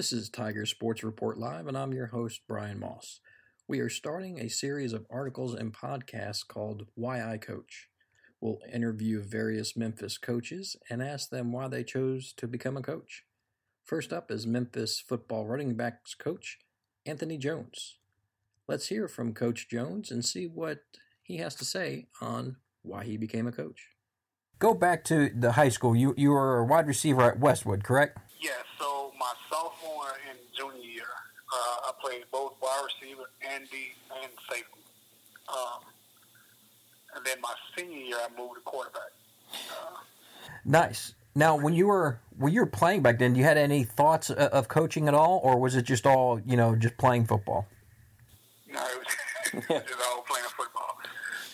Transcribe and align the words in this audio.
This 0.00 0.14
is 0.14 0.30
Tiger 0.30 0.64
Sports 0.64 1.04
Report 1.04 1.36
Live, 1.36 1.66
and 1.66 1.76
I'm 1.76 1.92
your 1.92 2.06
host, 2.06 2.40
Brian 2.48 2.80
Moss. 2.80 3.20
We 3.68 3.80
are 3.80 3.90
starting 3.90 4.40
a 4.40 4.48
series 4.48 4.94
of 4.94 5.04
articles 5.10 5.52
and 5.52 5.74
podcasts 5.74 6.40
called 6.48 6.86
Why 6.94 7.22
I 7.22 7.36
Coach. 7.36 7.90
We'll 8.40 8.60
interview 8.72 9.22
various 9.22 9.76
Memphis 9.76 10.16
coaches 10.16 10.74
and 10.88 11.02
ask 11.02 11.28
them 11.28 11.52
why 11.52 11.68
they 11.68 11.84
chose 11.84 12.32
to 12.38 12.48
become 12.48 12.78
a 12.78 12.82
coach. 12.82 13.24
First 13.84 14.10
up 14.10 14.30
is 14.30 14.46
Memphis 14.46 15.04
football 15.06 15.46
running 15.46 15.74
backs 15.74 16.14
coach 16.14 16.60
Anthony 17.04 17.36
Jones. 17.36 17.98
Let's 18.66 18.86
hear 18.86 19.06
from 19.06 19.34
Coach 19.34 19.68
Jones 19.68 20.10
and 20.10 20.24
see 20.24 20.46
what 20.46 20.78
he 21.22 21.36
has 21.36 21.54
to 21.56 21.66
say 21.66 22.06
on 22.22 22.56
why 22.80 23.04
he 23.04 23.18
became 23.18 23.46
a 23.46 23.52
coach. 23.52 23.88
Go 24.58 24.72
back 24.72 25.04
to 25.04 25.28
the 25.28 25.52
high 25.52 25.68
school. 25.68 25.94
You 25.94 26.14
you 26.16 26.30
were 26.30 26.60
a 26.60 26.64
wide 26.64 26.86
receiver 26.86 27.20
at 27.20 27.38
Westwood, 27.38 27.84
correct? 27.84 28.18
Yes. 28.40 28.64
So 28.78 29.12
my 29.20 29.32
sophomore 29.50 30.16
and 30.30 30.38
junior 30.56 30.82
year, 30.82 31.04
uh, 31.52 31.88
I 31.88 31.92
played 32.00 32.22
both 32.30 32.54
wide 32.62 32.82
receiver 32.84 33.24
and 33.48 33.68
D 33.70 33.76
and 34.22 34.30
safety. 34.50 34.80
Um, 35.48 35.82
and 37.16 37.26
then 37.26 37.40
my 37.40 37.54
senior 37.76 37.98
year, 37.98 38.16
I 38.16 38.28
moved 38.38 38.54
to 38.56 38.60
quarterback. 38.60 39.10
Uh, 39.52 39.98
nice. 40.64 41.14
Now, 41.34 41.56
when 41.56 41.74
you 41.74 41.86
were 41.86 42.18
when 42.38 42.52
you 42.52 42.60
were 42.60 42.70
playing 42.70 43.02
back 43.02 43.18
then, 43.18 43.34
you 43.34 43.44
had 43.44 43.58
any 43.58 43.84
thoughts 43.84 44.30
of 44.30 44.68
coaching 44.68 45.06
at 45.06 45.14
all, 45.14 45.40
or 45.42 45.58
was 45.58 45.76
it 45.76 45.82
just 45.82 46.06
all 46.06 46.40
you 46.44 46.56
know, 46.56 46.74
just 46.74 46.96
playing 46.98 47.26
football? 47.26 47.66
No, 48.66 48.82
it 48.82 48.98
was 48.98 49.10
just 49.86 50.00
all 50.10 50.22
playing 50.26 50.50
football. 50.54 50.98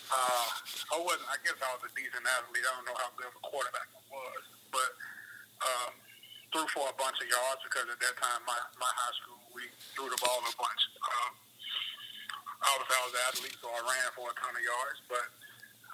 Uh, 0.09 0.49
I 0.93 0.97
wasn't. 0.97 1.29
I 1.29 1.37
guess 1.45 1.57
I 1.61 1.69
was 1.77 1.85
a 1.85 1.93
decent 1.93 2.25
athlete. 2.25 2.65
I 2.65 2.73
don't 2.73 2.85
know 2.85 2.97
how 2.97 3.09
good 3.17 3.29
of 3.29 3.37
a 3.37 3.43
quarterback 3.45 3.89
I 3.93 4.01
was, 4.09 4.43
but 4.73 4.89
um, 5.61 5.93
threw 6.53 6.65
for 6.73 6.89
a 6.89 6.95
bunch 6.97 7.21
of 7.21 7.27
yards 7.29 7.61
because 7.65 7.85
at 7.89 7.99
that 8.01 8.15
time 8.17 8.41
my 8.49 8.57
my 8.81 8.89
high 8.97 9.13
school 9.21 9.37
we 9.57 9.65
threw 9.97 10.05
the 10.05 10.21
ball 10.21 10.37
a 10.45 10.53
bunch. 10.53 10.81
Um, 11.01 11.33
obviously, 12.77 12.93
I 12.93 13.01
was 13.09 13.13
an 13.17 13.23
athlete, 13.25 13.57
so 13.57 13.67
I 13.73 13.81
ran 13.81 14.07
for 14.13 14.29
a 14.29 14.35
ton 14.37 14.53
of 14.53 14.61
yards, 14.61 15.01
but 15.09 15.25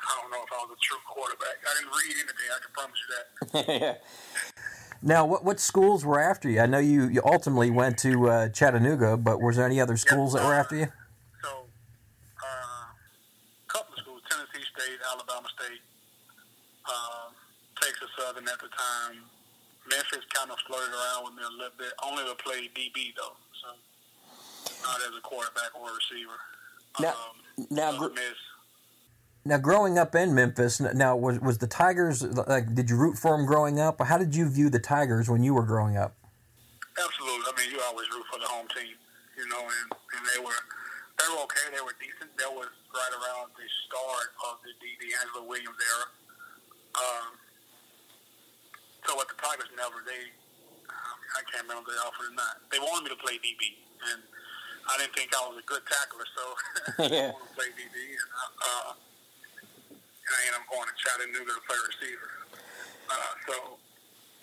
I 0.04 0.12
don't 0.20 0.32
know 0.36 0.44
if 0.44 0.52
I 0.52 0.60
was 0.68 0.76
a 0.76 0.80
true 0.84 1.00
quarterback. 1.08 1.64
I 1.64 1.72
didn't 1.80 1.96
read 1.96 2.16
anything. 2.20 2.50
I 2.52 2.60
can 2.60 2.72
promise 2.76 3.00
you 3.00 3.10
that. 3.16 4.04
Now, 5.06 5.26
what 5.26 5.44
what 5.44 5.60
schools 5.60 6.06
were 6.06 6.18
after 6.18 6.48
you? 6.50 6.62
I 6.62 6.66
know 6.66 6.80
you, 6.80 7.10
you 7.10 7.22
ultimately 7.26 7.70
went 7.70 7.98
to 8.08 8.30
uh, 8.30 8.48
Chattanooga, 8.56 9.18
but 9.18 9.42
was 9.42 9.58
there 9.58 9.66
any 9.66 9.82
other 9.82 9.98
schools 9.98 10.32
that 10.32 10.48
were 10.48 10.54
after 10.56 10.78
you? 10.78 10.88
So, 11.44 11.68
uh, 12.40 12.88
a 12.88 13.68
couple 13.68 13.92
of 13.92 14.00
schools: 14.00 14.22
Tennessee 14.32 14.64
State, 14.72 14.96
Alabama 15.12 15.44
State, 15.60 15.84
um, 16.88 17.36
Texas 17.84 18.08
Southern 18.16 18.48
at 18.48 18.64
the 18.64 18.72
time. 18.72 19.28
Memphis 19.92 20.24
kind 20.32 20.48
of 20.48 20.56
flirted 20.64 20.96
around 20.96 21.28
with 21.28 21.36
me 21.36 21.44
a 21.44 21.52
little 21.52 21.76
bit. 21.76 21.92
Only 22.00 22.24
to 22.24 22.36
play 22.40 22.72
DB 22.72 23.12
though, 23.20 23.36
not 24.84 25.00
as 25.08 25.18
a 25.18 25.22
quarterback 25.22 25.72
or 25.80 25.90
a 25.90 25.94
receiver. 25.94 26.38
Now, 27.00 27.10
um, 27.10 27.68
now, 27.70 27.98
gr- 27.98 28.14
now, 29.46 29.58
growing 29.58 29.98
up 29.98 30.16
in 30.16 30.36
Memphis, 30.36 30.80
now 30.80 31.16
was 31.16 31.40
was 31.40 31.58
the 31.58 31.68
Tigers 31.68 32.22
like? 32.22 32.76
Did 32.76 32.90
you 32.90 32.98
root 32.98 33.18
for 33.18 33.36
them 33.36 33.46
growing 33.46 33.80
up? 33.80 34.02
How 34.02 34.18
did 34.18 34.36
you 34.36 34.48
view 34.50 34.70
the 34.70 34.80
Tigers 34.80 35.30
when 35.30 35.44
you 35.44 35.54
were 35.54 35.66
growing 35.66 35.98
up? 35.98 36.16
Absolutely. 36.94 37.46
I 37.50 37.54
mean, 37.58 37.72
you 37.74 37.82
always 37.90 38.08
root 38.14 38.26
for 38.32 38.40
the 38.40 38.46
home 38.46 38.68
team, 38.70 38.94
you 39.38 39.48
know, 39.50 39.62
and, 39.66 39.88
and 39.92 40.22
they 40.30 40.40
were 40.40 40.62
they 41.18 41.28
were 41.34 41.42
okay. 41.50 41.66
They 41.74 41.82
were 41.82 41.98
decent. 41.98 42.30
That 42.38 42.54
was 42.54 42.70
right 42.94 43.14
around 43.18 43.50
the 43.58 43.68
start 43.90 44.30
of 44.52 44.62
the 44.62 44.72
D. 44.78 44.86
DeAngelo 45.02 45.50
Williams 45.50 45.82
era. 45.82 46.08
Um, 46.94 47.28
so 49.08 49.16
what 49.18 49.28
the 49.28 49.36
Tigers 49.42 49.74
never 49.74 50.06
they 50.06 50.30
I 51.34 51.42
can't 51.50 51.66
remember 51.66 51.90
if 51.90 51.98
they 51.98 52.02
offered 52.02 52.30
or 52.30 52.36
not. 52.38 52.62
They 52.70 52.80
wanted 52.80 53.10
me 53.10 53.10
to 53.18 53.22
play 53.22 53.42
DB, 53.42 53.78
and 54.14 54.22
I 54.86 54.94
didn't 55.02 55.16
think 55.18 55.34
I 55.34 55.42
was 55.50 55.58
a 55.58 55.66
good 55.66 55.84
tackler, 55.90 56.28
so 56.30 56.44
I 57.08 57.34
wanted 57.34 57.50
to 57.50 57.56
play 57.58 57.70
DB, 57.74 57.98
and, 57.98 58.30
uh, 58.62 58.92
and 58.94 60.32
I 60.34 60.40
ended 60.46 60.62
up 60.62 60.66
going 60.70 60.88
to 60.88 60.96
Chattanooga 61.00 61.54
to 61.58 61.64
play 61.66 61.80
receiver. 61.90 62.30
Uh, 63.10 63.34
so 63.50 63.56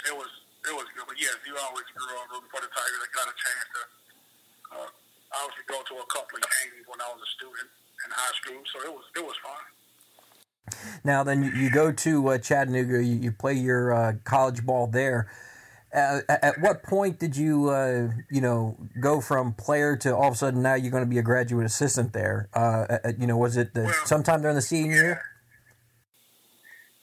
it 0.06 0.14
was 0.14 0.30
it 0.68 0.74
was 0.76 0.86
good. 0.92 1.06
But 1.08 1.16
yes, 1.16 1.38
you 1.48 1.56
always 1.56 1.88
grew 1.96 2.10
up 2.20 2.28
rooting 2.28 2.50
for 2.52 2.60
the 2.60 2.68
Tigers. 2.68 3.00
I 3.00 3.08
got 3.16 3.26
a 3.30 3.36
chance 3.36 3.68
to 3.72 3.82
uh, 4.76 4.90
obviously 5.40 5.66
go 5.70 5.80
to 5.80 5.94
a 6.04 6.08
couple 6.12 6.36
of 6.36 6.44
games 6.44 6.84
when 6.84 7.00
I 7.00 7.08
was 7.14 7.22
a 7.24 7.30
student 7.38 7.68
in 8.04 8.08
high 8.12 8.34
school, 8.38 8.60
so 8.68 8.76
it 8.84 8.92
was 8.92 9.06
it 9.16 9.24
was 9.24 9.36
fun. 9.40 9.62
Now, 11.04 11.24
then 11.24 11.42
you, 11.42 11.50
you 11.52 11.70
go 11.70 11.92
to 11.92 12.28
uh, 12.28 12.38
Chattanooga. 12.38 13.02
You, 13.02 13.16
you 13.16 13.32
play 13.32 13.54
your 13.54 13.92
uh, 13.92 14.12
college 14.24 14.64
ball 14.64 14.86
there. 14.86 15.30
Uh, 15.92 16.20
at 16.28 16.44
at 16.44 16.60
what 16.60 16.82
point 16.84 17.18
did 17.18 17.36
you, 17.36 17.68
uh, 17.68 18.10
you 18.30 18.40
know, 18.40 18.76
go 19.00 19.20
from 19.20 19.52
player 19.54 19.96
to 19.96 20.14
all 20.14 20.28
of 20.28 20.34
a 20.34 20.36
sudden 20.36 20.62
now 20.62 20.74
you're 20.74 20.90
going 20.92 21.02
to 21.02 21.10
be 21.10 21.18
a 21.18 21.22
graduate 21.22 21.66
assistant 21.66 22.12
there? 22.12 22.48
Uh, 22.54 22.86
uh, 23.04 23.12
you 23.18 23.26
know, 23.26 23.36
was 23.36 23.56
it 23.56 23.74
the, 23.74 23.82
Well, 23.90 24.06
sometime 24.06 24.40
during 24.42 24.54
the 24.54 24.62
senior 24.62 24.94
Yeah. 24.94 25.02
year? 25.02 25.22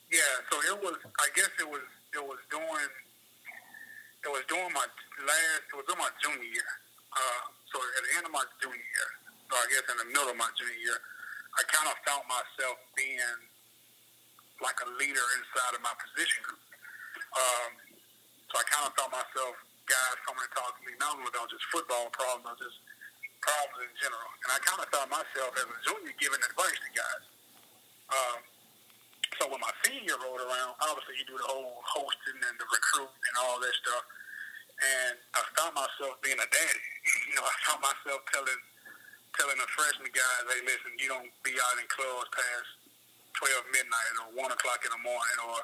Yeah, 0.10 0.34
so 0.50 0.56
it 0.72 0.78
was. 0.80 0.96
I 1.20 1.28
guess 1.36 1.52
it 1.60 1.68
was. 1.68 1.84
It 2.16 2.24
was 2.24 2.40
during. 2.50 2.92
It 4.24 4.32
was 4.32 4.44
during 4.48 4.72
my 4.72 4.88
last. 4.88 5.64
It 5.68 5.76
was 5.76 5.84
during 5.84 6.00
my 6.00 6.12
junior 6.24 6.48
year. 6.48 6.72
Uh, 7.12 7.44
so 7.76 7.84
at 7.84 8.02
the 8.08 8.12
end 8.16 8.24
of 8.24 8.32
my 8.32 8.44
junior 8.64 8.80
year, 8.80 9.10
so 9.52 9.54
I 9.60 9.66
guess 9.68 9.84
in 9.92 9.98
the 10.00 10.08
middle 10.16 10.32
of 10.32 10.38
my 10.40 10.48
junior 10.56 10.80
year, 10.80 10.96
I 11.60 11.62
kind 11.68 11.92
of 11.92 12.00
found 12.08 12.24
myself 12.32 12.80
being 12.96 13.20
like 14.64 14.80
a 14.80 14.90
leader 14.96 15.28
inside 15.44 15.76
of 15.76 15.84
my 15.84 15.92
position 16.00 16.40
group. 16.48 16.62
Um, 17.36 17.72
so 18.48 18.54
I 18.60 18.64
kind 18.68 18.86
of 18.88 18.92
felt 18.96 19.12
myself 19.12 19.54
guys 19.88 20.18
coming 20.28 20.44
to 20.44 20.52
talk 20.52 20.72
to 20.76 20.82
me 20.84 20.94
not 21.00 21.16
only 21.16 21.28
about 21.32 21.48
just 21.52 21.64
football 21.72 22.12
problems, 22.12 22.44
but 22.44 22.56
just 22.60 22.80
problems 23.40 23.88
in 23.88 23.94
general. 24.00 24.30
And 24.48 24.50
I 24.56 24.60
kind 24.64 24.80
of 24.84 24.88
found 24.92 25.10
myself 25.12 25.52
as 25.56 25.68
a 25.68 25.80
junior 25.88 26.16
giving 26.20 26.44
advice 26.44 26.80
to 26.80 26.90
guys. 26.92 27.24
Um, 28.12 28.40
so 29.40 29.52
when 29.52 29.60
my 29.60 29.72
senior 29.84 30.16
rolled 30.24 30.42
around, 30.42 30.80
obviously 30.82 31.20
you 31.20 31.26
do 31.28 31.38
the 31.38 31.48
whole 31.48 31.80
hosting 31.84 32.40
and 32.40 32.56
the 32.58 32.68
recruit 32.68 33.12
and 33.12 33.34
all 33.44 33.60
that 33.60 33.76
stuff. 33.84 34.04
And 34.78 35.14
I 35.36 35.42
found 35.58 35.74
myself 35.76 36.20
being 36.24 36.38
a 36.38 36.48
daddy. 36.48 36.88
you 37.32 37.36
know, 37.36 37.46
I 37.46 37.56
found 37.68 37.82
myself 37.84 38.24
telling 38.32 38.62
telling 39.36 39.60
the 39.62 39.70
freshman 39.70 40.10
guys, 40.10 40.44
hey, 40.50 40.66
listen, 40.66 40.98
you 40.98 41.14
don't 41.14 41.30
be 41.46 41.54
out 41.54 41.78
in 41.78 41.86
clubs 41.94 42.26
past 42.34 42.70
12 43.38 43.70
midnight 43.70 44.14
or 44.26 44.34
1 44.34 44.50
o'clock 44.50 44.82
in 44.82 44.90
the 44.90 45.02
morning 45.06 45.38
or 45.46 45.62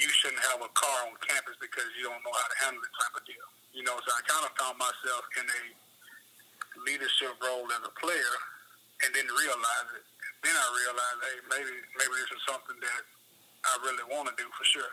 you 0.00 0.08
shouldn't 0.08 0.40
have 0.48 0.64
a 0.64 0.70
car 0.72 1.04
on 1.04 1.12
campus 1.20 1.60
because 1.60 1.86
you 2.00 2.08
don't 2.08 2.24
know 2.24 2.32
how 2.32 2.48
to 2.48 2.56
handle 2.64 2.80
it 2.80 2.92
type 2.96 3.14
of 3.20 3.24
deal. 3.28 3.46
You 3.76 3.84
know, 3.84 3.94
so 4.00 4.08
I 4.08 4.20
kind 4.24 4.44
of 4.48 4.52
found 4.56 4.80
myself 4.80 5.22
in 5.36 5.44
a 5.44 5.62
leadership 6.88 7.36
role 7.44 7.68
as 7.68 7.84
a 7.84 7.92
player 8.00 8.34
and 9.04 9.12
didn't 9.12 9.36
realize 9.36 9.88
it. 10.00 10.04
Then 10.40 10.56
I 10.56 10.66
realized, 10.72 11.20
hey, 11.20 11.36
maybe 11.52 11.74
maybe 12.00 12.14
this 12.16 12.32
is 12.32 12.42
something 12.48 12.80
that 12.80 13.02
I 13.68 13.72
really 13.84 14.06
want 14.08 14.32
to 14.32 14.34
do 14.40 14.48
for 14.56 14.64
sure. 14.64 14.92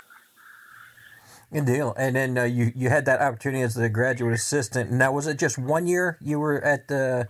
Good 1.55 1.65
deal. 1.65 1.95
And 1.95 2.15
then 2.15 2.37
uh, 2.37 2.43
you 2.43 2.75
you 2.75 2.89
had 2.91 3.07
that 3.07 3.23
opportunity 3.23 3.63
as 3.63 3.75
the 3.75 3.87
graduate 3.87 4.35
assistant. 4.35 4.91
Now, 4.91 5.15
was 5.15 5.27
it 5.27 5.39
just 5.39 5.57
one 5.57 5.87
year 5.87 6.19
you 6.19 6.39
were 6.39 6.59
at 6.59 6.91
uh, 6.91 7.23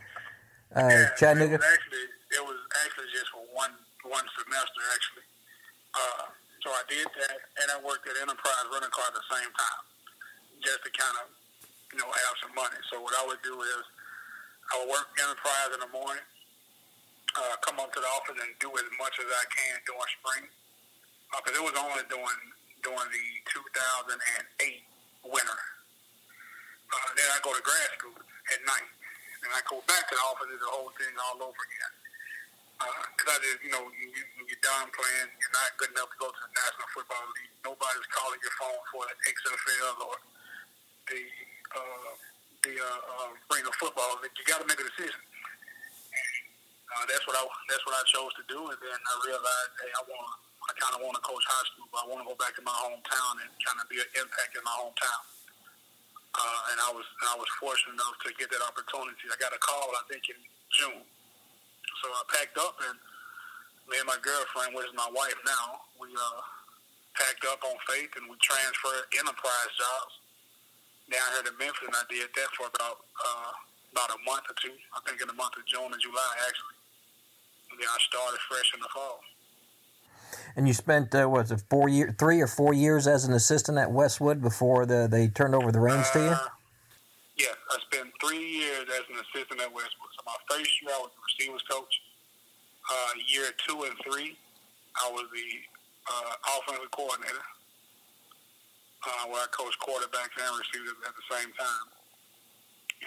uh, 0.74 0.90
Yeah, 0.90 1.10
Chattanooga? 1.14 1.56
It 1.56 1.62
was 1.62 1.70
actually 1.70 2.06
it 2.34 2.44
was 2.44 2.60
actually 2.82 3.10
just 3.14 3.30
for 3.30 3.46
one 3.54 3.74
one 4.10 4.26
semester 4.34 4.82
actually. 4.90 5.26
Uh, 5.94 6.26
so 6.68 6.76
I 6.76 6.84
did 6.92 7.08
that, 7.08 7.40
and 7.64 7.68
I 7.72 7.80
worked 7.80 8.04
at 8.12 8.20
Enterprise 8.20 8.68
Rental 8.68 8.92
Car 8.92 9.08
at 9.08 9.16
the 9.16 9.24
same 9.32 9.48
time, 9.56 9.84
just 10.60 10.84
to 10.84 10.92
kind 10.92 11.16
of 11.24 11.32
you 11.96 12.04
know 12.04 12.12
have 12.12 12.36
some 12.44 12.52
money. 12.52 12.76
So 12.92 13.00
what 13.00 13.16
I 13.16 13.24
would 13.24 13.40
do 13.40 13.56
is 13.56 13.84
I 14.76 14.84
would 14.84 14.92
work 14.92 15.08
Enterprise 15.16 15.72
in 15.72 15.80
the 15.80 15.92
morning, 15.96 16.28
uh, 17.40 17.56
come 17.64 17.80
up 17.80 17.96
to 17.96 18.04
the 18.04 18.12
office 18.20 18.36
and 18.36 18.52
do 18.60 18.68
as 18.76 18.90
much 19.00 19.16
as 19.16 19.32
I 19.32 19.46
can 19.48 19.80
during 19.88 20.12
spring, 20.20 20.46
because 21.40 21.56
it 21.56 21.64
was 21.64 21.76
only 21.80 22.04
during 22.12 22.40
during 22.84 23.10
the 23.16 23.26
2008 23.48 24.20
winter. 25.24 25.62
Uh, 26.92 27.10
then 27.16 27.32
I 27.32 27.40
go 27.48 27.56
to 27.56 27.64
grad 27.64 27.96
school 27.96 28.20
at 28.20 28.60
night 28.68 28.92
and 29.48 29.56
I 29.56 29.64
go 29.72 29.80
back 29.88 30.04
to 30.12 30.20
the 30.20 30.24
office 30.28 30.52
and 30.52 30.60
the 30.60 30.68
whole 30.68 30.92
thing 31.00 31.16
all 31.32 31.48
over 31.48 31.64
again. 31.64 32.07
Because 32.78 33.30
I 33.34 33.38
just, 33.42 33.60
you 33.66 33.72
know, 33.74 33.90
you, 33.98 34.08
you, 34.14 34.24
you're 34.46 34.64
done 34.64 34.86
playing, 34.94 35.30
you're 35.42 35.56
not 35.58 35.74
good 35.82 35.90
enough 35.98 36.14
to 36.14 36.18
go 36.22 36.30
to 36.30 36.42
the 36.46 36.52
National 36.54 36.88
Football 36.94 37.26
League. 37.34 37.54
Nobody's 37.66 38.10
calling 38.14 38.38
your 38.38 38.56
phone 38.62 38.82
for 38.94 39.02
the 39.10 39.16
XFL 39.18 39.98
or 40.06 40.18
the 41.10 41.22
uh, 41.74 42.12
the 42.64 42.74
uh, 42.78 43.32
uh, 43.34 43.54
Arena 43.54 43.72
Football 43.80 44.22
You 44.24 44.44
got 44.46 44.62
to 44.62 44.68
make 44.70 44.80
a 44.80 44.88
decision. 44.88 45.20
Uh, 46.88 47.04
that's 47.06 47.26
what 47.28 47.36
I 47.36 47.44
that's 47.68 47.84
what 47.84 47.96
I 47.98 48.04
chose 48.10 48.34
to 48.40 48.46
do, 48.48 48.60
and 48.64 48.80
then 48.80 48.98
I 48.98 49.14
realized, 49.28 49.74
hey, 49.84 49.92
I 49.92 50.02
want 50.08 50.30
I 50.68 50.74
kind 50.80 50.94
of 50.96 51.00
want 51.04 51.16
to 51.20 51.24
coach 51.24 51.44
high 51.48 51.66
school, 51.72 51.88
but 51.92 52.00
I 52.04 52.06
want 52.12 52.24
to 52.24 52.28
go 52.28 52.36
back 52.40 52.56
to 52.60 52.64
my 52.64 52.76
hometown 52.76 53.34
and 53.44 53.50
kind 53.64 53.78
of 53.80 53.86
be 53.92 54.00
an 54.00 54.10
impact 54.20 54.56
in 54.56 54.64
my 54.64 54.76
hometown. 54.80 55.22
Uh, 56.36 56.72
and 56.72 56.78
I 56.84 56.90
was 56.96 57.08
I 57.28 57.36
was 57.40 57.50
fortunate 57.60 57.98
enough 58.00 58.16
to 58.26 58.30
get 58.40 58.52
that 58.52 58.64
opportunity. 58.64 59.28
I 59.32 59.36
got 59.40 59.56
a 59.56 59.62
call, 59.62 59.90
I 59.96 60.04
think, 60.12 60.24
in 60.32 60.40
June. 60.76 61.04
So 62.04 62.08
I 62.14 62.22
packed 62.30 62.58
up, 62.58 62.78
and 62.84 62.98
me 63.90 63.98
and 63.98 64.08
my 64.08 64.20
girlfriend, 64.22 64.76
which 64.76 64.86
is 64.86 64.96
my 64.98 65.10
wife 65.10 65.38
now, 65.46 65.82
we 65.98 66.10
uh, 66.14 66.42
packed 67.18 67.46
up 67.50 67.62
on 67.66 67.76
faith, 67.90 68.14
and 68.18 68.30
we 68.30 68.38
transferred 68.42 69.10
enterprise 69.18 69.72
jobs 69.74 70.14
down 71.10 71.28
here 71.34 71.46
to 71.50 71.54
Memphis, 71.58 71.88
and 71.88 71.96
I 71.96 72.06
did 72.12 72.30
that 72.36 72.50
for 72.54 72.68
about 72.68 73.08
uh, 73.18 73.52
about 73.96 74.12
a 74.14 74.20
month 74.28 74.46
or 74.52 74.56
two. 74.62 74.76
I 74.94 75.00
think 75.08 75.22
in 75.22 75.28
the 75.28 75.38
month 75.38 75.58
of 75.58 75.66
June 75.66 75.90
and 75.90 76.02
July, 76.02 76.32
actually. 76.46 76.78
And 77.72 77.80
then 77.80 77.88
I 77.88 77.98
started 78.00 78.40
fresh 78.48 78.72
in 78.74 78.80
the 78.82 78.92
fall. 78.94 79.20
And 80.56 80.68
you 80.68 80.74
spent 80.74 81.16
uh, 81.16 81.30
was 81.30 81.52
it 81.52 81.64
four 81.70 81.90
year, 81.90 82.16
three 82.18 82.42
or 82.42 82.48
four 82.48 82.74
years 82.74 83.08
as 83.08 83.26
an 83.26 83.34
assistant 83.34 83.78
at 83.78 83.92
Westwood 83.92 84.42
before 84.42 84.86
the, 84.86 85.08
they 85.10 85.28
turned 85.28 85.56
over 85.56 85.72
the 85.72 85.80
reins 85.80 86.08
uh, 86.10 86.14
to 86.14 86.20
you? 86.20 86.36
Yes, 87.38 87.54
I 87.70 87.78
spent 87.86 88.10
three 88.18 88.42
years 88.42 88.90
as 88.90 89.06
an 89.14 89.22
assistant 89.22 89.62
at 89.62 89.70
Westwood. 89.70 90.12
So 90.18 90.26
my 90.26 90.38
first 90.50 90.74
year 90.82 90.90
I 90.90 91.00
was 91.06 91.14
the 91.14 91.22
receivers 91.22 91.64
coach. 91.70 91.94
Uh, 92.90 93.12
year 93.30 93.52
two 93.68 93.84
and 93.84 93.94
three, 94.02 94.38
I 94.96 95.12
was 95.12 95.26
the 95.30 95.50
uh, 96.10 96.34
offensive 96.58 96.90
coordinator, 96.92 97.46
uh, 99.06 99.28
where 99.30 99.44
I 99.44 99.48
coached 99.52 99.78
quarterbacks 99.80 100.34
and 100.40 100.58
receivers 100.58 100.98
at 101.06 101.14
the 101.14 101.26
same 101.30 101.52
time. 101.54 101.88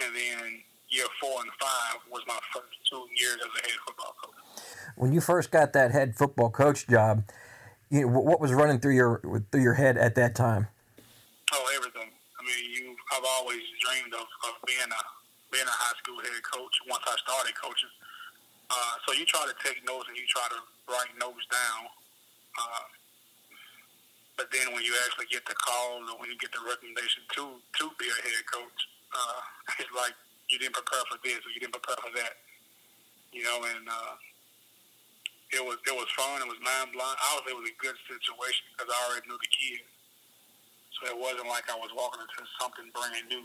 And 0.05 0.15
then 0.15 0.61
year 0.89 1.05
four 1.19 1.41
and 1.41 1.51
five 1.59 1.99
was 2.09 2.21
my 2.27 2.39
first 2.53 2.71
two 2.89 3.03
years 3.19 3.37
as 3.41 3.51
a 3.51 3.67
head 3.67 3.79
football 3.85 4.15
coach. 4.23 4.63
When 4.95 5.11
you 5.11 5.19
first 5.19 5.51
got 5.51 5.73
that 5.73 5.91
head 5.91 6.15
football 6.15 6.51
coach 6.51 6.87
job, 6.87 7.23
you 7.89 8.01
know, 8.01 8.07
what 8.07 8.39
was 8.39 8.53
running 8.53 8.79
through 8.79 8.95
your 8.95 9.43
through 9.51 9.61
your 9.61 9.73
head 9.73 9.97
at 9.97 10.15
that 10.15 10.35
time? 10.35 10.67
Oh, 11.51 11.73
everything. 11.75 12.00
I 12.41 12.43
mean, 12.43 12.73
you. 12.73 12.97
I've 13.13 13.27
always 13.37 13.61
dreamed 13.85 14.17
of, 14.17 14.25
of 14.25 14.57
being 14.65 14.89
a 14.89 15.01
being 15.53 15.67
a 15.69 15.77
high 15.77 15.93
school 16.01 16.17
head 16.25 16.41
coach. 16.41 16.73
Once 16.89 17.05
I 17.05 17.13
started 17.21 17.53
coaching, 17.53 17.93
uh, 18.73 18.93
so 19.05 19.13
you 19.13 19.29
try 19.29 19.45
to 19.45 19.53
take 19.61 19.77
notes 19.85 20.09
and 20.09 20.17
you 20.17 20.25
try 20.25 20.47
to 20.49 20.59
write 20.89 21.13
notes 21.21 21.45
down. 21.53 21.85
Uh, 22.57 22.87
but 24.41 24.49
then 24.49 24.73
when 24.73 24.81
you 24.81 24.97
actually 25.05 25.29
get 25.29 25.45
the 25.45 25.53
call 25.53 26.01
or 26.01 26.17
when 26.17 26.33
you 26.33 26.37
get 26.41 26.49
the 26.49 26.65
recommendation 26.65 27.21
to 27.37 27.61
to 27.61 27.85
be 28.01 28.09
a 28.09 28.17
head 28.25 28.41
coach, 28.49 28.79
uh, 29.13 29.41
it's 29.85 29.93
like 29.93 30.17
you 30.49 30.57
didn't 30.57 30.73
prepare 30.73 31.05
for 31.13 31.21
this 31.21 31.45
or 31.45 31.53
you 31.53 31.61
didn't 31.61 31.77
prepare 31.77 32.01
for 32.01 32.09
that. 32.17 32.41
You 33.29 33.45
know, 33.45 33.61
and 33.69 33.85
uh, 33.85 34.17
it 35.53 35.61
was 35.61 35.77
it 35.85 35.93
was 35.93 36.09
fun. 36.17 36.41
It 36.41 36.49
was 36.49 36.57
mind 36.63 36.89
blowing. 36.95 37.19
I 37.21 37.29
was 37.37 37.43
it 37.45 37.53
was 37.59 37.69
a 37.69 37.77
good 37.77 37.97
situation 38.09 38.65
because 38.73 38.89
I 38.89 38.97
already 39.11 39.29
knew 39.29 39.37
the 39.37 39.51
kids, 39.51 39.90
so 41.01 41.09
it 41.09 41.17
wasn't 41.17 41.47
like 41.49 41.69
I 41.69 41.75
was 41.75 41.89
walking 41.97 42.21
into 42.21 42.47
something 42.61 42.85
brand 42.93 43.27
new. 43.27 43.43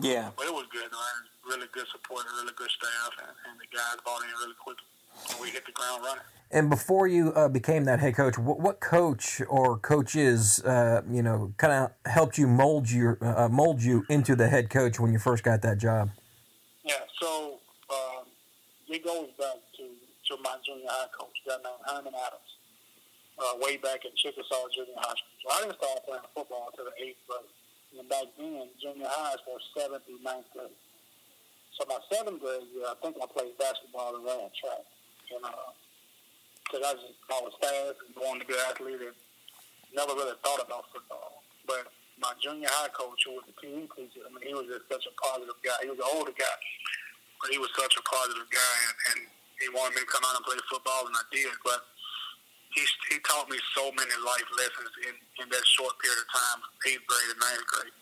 Yeah, 0.00 0.30
but 0.36 0.46
it 0.46 0.54
was 0.54 0.66
good. 0.72 0.90
Man. 0.90 1.00
Really 1.46 1.66
good 1.72 1.86
support, 1.92 2.24
really 2.40 2.52
good 2.56 2.70
staff, 2.70 3.12
and, 3.20 3.36
and 3.50 3.60
the 3.60 3.66
guys 3.74 4.00
bought 4.04 4.22
in 4.22 4.30
really 4.40 4.54
quickly. 4.58 4.86
And 5.30 5.40
we 5.40 5.50
hit 5.50 5.66
the 5.66 5.72
ground 5.72 6.02
running. 6.04 6.24
And 6.50 6.70
before 6.70 7.06
you 7.06 7.32
uh, 7.34 7.48
became 7.48 7.84
that 7.84 8.00
head 8.00 8.14
coach, 8.16 8.38
what, 8.38 8.60
what 8.60 8.80
coach 8.80 9.42
or 9.48 9.78
coaches, 9.78 10.60
uh, 10.64 11.02
you 11.10 11.22
know, 11.22 11.52
kind 11.56 11.72
of 11.72 12.10
helped 12.10 12.38
you 12.38 12.46
mold 12.46 12.90
your 12.90 13.18
uh, 13.20 13.48
mold 13.48 13.82
you 13.82 14.04
into 14.08 14.34
the 14.34 14.48
head 14.48 14.70
coach 14.70 14.98
when 14.98 15.12
you 15.12 15.18
first 15.18 15.44
got 15.44 15.62
that 15.62 15.78
job? 15.78 16.10
Yeah, 16.84 16.94
so 17.20 17.58
um, 17.90 18.26
it 18.88 19.04
goes 19.04 19.28
back 19.38 19.56
to 19.76 19.84
my 20.42 20.56
junior 20.66 20.86
high 20.88 21.06
coach, 21.16 21.32
guy 21.46 21.56
named 21.62 21.80
Herman 21.86 22.12
Adams, 22.14 22.50
uh, 23.44 23.60
way 23.60 23.76
back 23.76 24.04
at 24.08 24.16
Chickasaw 24.16 24.72
Junior 24.72 24.96
High 24.96 25.16
School. 25.16 25.36
So 25.44 25.46
I 25.52 25.56
didn't 25.60 25.76
start 25.76 26.00
playing 26.08 26.28
football 26.32 26.72
until 26.72 26.88
the 26.88 26.96
eighth 26.96 27.20
grade. 27.28 27.52
And 27.94 28.08
back 28.08 28.26
then, 28.40 28.66
junior 28.80 29.06
highs 29.06 29.38
were 29.46 29.60
seventh 29.76 30.02
through 30.08 30.24
ninth 30.24 30.48
grade. 30.50 30.72
So 31.78 31.86
my 31.86 32.00
seventh 32.10 32.40
grade 32.40 32.66
year, 32.74 32.88
I 32.88 32.96
think 33.02 33.20
I 33.20 33.26
played 33.28 33.54
basketball 33.58 34.16
and 34.16 34.24
ran 34.24 34.50
track. 34.56 34.82
And 35.30 35.42
because 36.64 36.82
uh, 36.82 36.94
I, 36.94 37.36
I 37.36 37.38
was 37.44 37.54
fast 37.60 37.98
and 38.02 38.16
wanted 38.18 38.46
to 38.46 38.48
be 38.50 38.54
an 38.54 38.66
athlete 38.66 39.02
and 39.04 39.16
never 39.94 40.14
really 40.14 40.38
thought 40.42 40.62
about 40.62 40.90
football. 40.90 41.42
But 41.66 41.90
my 42.18 42.34
junior 42.42 42.70
high 42.78 42.90
coach, 42.94 43.26
who 43.26 43.38
was 43.38 43.46
a 43.46 43.54
PE 43.58 43.90
teacher, 43.94 44.22
I 44.26 44.30
mean, 44.30 44.42
he 44.42 44.54
was 44.54 44.66
just 44.70 44.86
such 44.90 45.06
a 45.06 45.14
positive 45.18 45.58
guy. 45.62 45.78
He 45.82 45.90
was 45.90 45.98
an 45.98 46.10
older 46.14 46.34
guy, 46.34 46.58
but 47.42 47.50
he 47.50 47.58
was 47.58 47.70
such 47.78 47.94
a 47.98 48.02
positive 48.06 48.48
guy. 48.50 48.74
And, 48.90 48.96
and 49.14 49.18
he 49.62 49.70
wanted 49.70 49.98
me 49.98 50.02
to 50.02 50.10
come 50.10 50.22
out 50.26 50.34
and 50.34 50.46
play 50.46 50.58
football, 50.66 51.06
and 51.06 51.14
I 51.14 51.24
did. 51.30 51.54
But 51.62 51.93
he 53.14 53.22
taught 53.22 53.46
me 53.46 53.54
so 53.78 53.94
many 53.94 54.10
life 54.26 54.48
lessons 54.58 54.90
in 55.06 55.14
in 55.38 55.46
that 55.54 55.64
short 55.78 55.94
period 56.02 56.18
of 56.18 56.28
time, 56.34 56.58
eighth 56.90 57.06
grade 57.06 57.30
and 57.30 57.38
ninth 57.38 57.66
grade. 57.70 57.94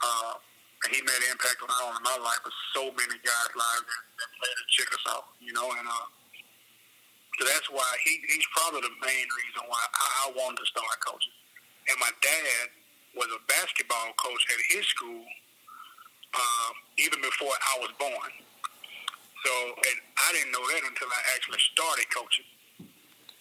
Uh, 0.00 0.40
he 0.88 0.98
made 1.04 1.20
an 1.28 1.36
impact 1.36 1.60
on 1.60 1.68
not 1.68 2.00
my 2.00 2.16
life, 2.16 2.40
but 2.42 2.50
so 2.74 2.88
many 2.96 3.14
guys' 3.20 3.52
lives 3.54 3.86
that, 3.86 4.02
that 4.18 4.28
played 4.40 4.56
at 4.56 4.68
Chickasaw. 4.72 5.20
You 5.44 5.52
know, 5.52 5.68
and 5.68 5.84
uh, 5.84 6.08
so 7.36 7.42
that's 7.44 7.68
why 7.68 7.84
he 8.08 8.24
he's 8.24 8.48
probably 8.56 8.80
the 8.88 8.96
main 9.04 9.28
reason 9.36 9.68
why 9.68 9.84
I, 9.84 10.06
I 10.24 10.26
wanted 10.32 10.64
to 10.64 10.66
start 10.72 10.96
coaching. 11.04 11.36
And 11.92 12.00
my 12.00 12.10
dad 12.24 12.72
was 13.12 13.28
a 13.36 13.40
basketball 13.44 14.16
coach 14.16 14.42
at 14.48 14.60
his 14.72 14.88
school 14.88 15.20
uh, 16.32 16.70
even 16.96 17.20
before 17.20 17.52
I 17.52 17.74
was 17.84 17.92
born. 18.00 18.32
So, 19.44 19.52
and 19.76 19.96
I 20.16 20.28
didn't 20.32 20.52
know 20.54 20.64
that 20.64 20.82
until 20.88 21.10
I 21.10 21.20
actually 21.34 21.60
started 21.74 22.06
coaching. 22.14 22.46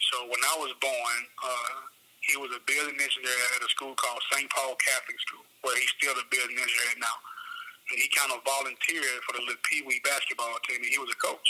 So 0.09 0.25
when 0.25 0.41
I 0.41 0.55
was 0.57 0.73
born, 0.81 1.19
uh, 1.43 1.77
he 2.25 2.37
was 2.37 2.49
a 2.53 2.61
building 2.65 2.97
engineer 2.97 3.41
at 3.57 3.61
a 3.61 3.69
school 3.69 3.93
called 3.93 4.21
St. 4.33 4.49
Paul 4.49 4.73
Catholic 4.81 5.17
School, 5.29 5.45
where 5.61 5.77
he's 5.77 5.91
still 5.97 6.13
a 6.17 6.25
building 6.29 6.57
engineer 6.57 6.95
now. 6.97 7.17
And 7.91 7.97
he 7.99 8.07
kind 8.13 8.31
of 8.33 8.41
volunteered 8.45 9.19
for 9.25 9.37
the 9.37 9.43
little 9.45 9.61
Pee 9.67 9.83
Wee 9.83 10.01
basketball 10.05 10.53
team, 10.65 10.81
and 10.81 10.91
he 10.91 11.01
was 11.01 11.11
a 11.11 11.19
coach. 11.19 11.47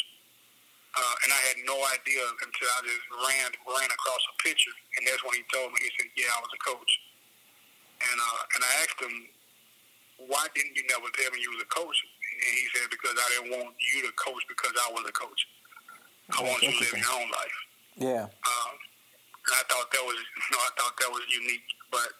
Uh, 0.91 1.15
and 1.23 1.29
I 1.31 1.41
had 1.47 1.57
no 1.63 1.77
idea 1.95 2.23
until 2.43 2.67
I 2.67 2.79
just 2.83 3.05
ran 3.15 3.47
ran 3.63 3.87
across 3.87 4.23
a 4.27 4.35
picture, 4.43 4.75
and 4.99 5.07
that's 5.07 5.23
when 5.23 5.39
he 5.39 5.43
told 5.47 5.71
me. 5.71 5.79
He 5.79 5.91
said, 5.95 6.11
"Yeah, 6.19 6.35
I 6.35 6.43
was 6.43 6.51
a 6.51 6.59
coach." 6.59 6.91
And 8.03 8.17
uh, 8.19 8.41
and 8.57 8.59
I 8.59 8.71
asked 8.83 8.99
him, 8.99 9.15
"Why 10.27 10.51
didn't 10.51 10.75
you 10.75 10.83
never 10.91 11.07
tell 11.15 11.31
me 11.31 11.39
you 11.39 11.55
was 11.55 11.63
a 11.63 11.71
coach?" 11.71 11.95
And 12.41 12.53
he 12.57 12.65
said, 12.73 12.89
because 12.89 13.13
I 13.13 13.27
didn't 13.37 13.51
want 13.53 13.75
you 13.77 14.01
to 14.01 14.11
coach 14.17 14.41
because 14.49 14.73
I 14.73 14.89
was 14.93 15.05
a 15.05 15.13
coach. 15.13 15.41
I 16.33 16.41
want 16.41 16.61
you 16.63 16.71
to 16.73 16.79
live 16.79 16.97
your 16.97 17.13
own 17.13 17.29
life. 17.29 17.57
Yeah. 17.97 18.25
Um, 18.27 18.73
and 19.47 19.53
I 19.57 19.63
thought 19.67 19.89
that 19.91 20.03
was, 20.05 20.17
you 20.17 20.49
know, 20.51 20.61
I 20.61 20.71
thought 20.79 20.95
that 20.99 21.11
was 21.11 21.23
unique. 21.31 21.65
But 21.91 22.11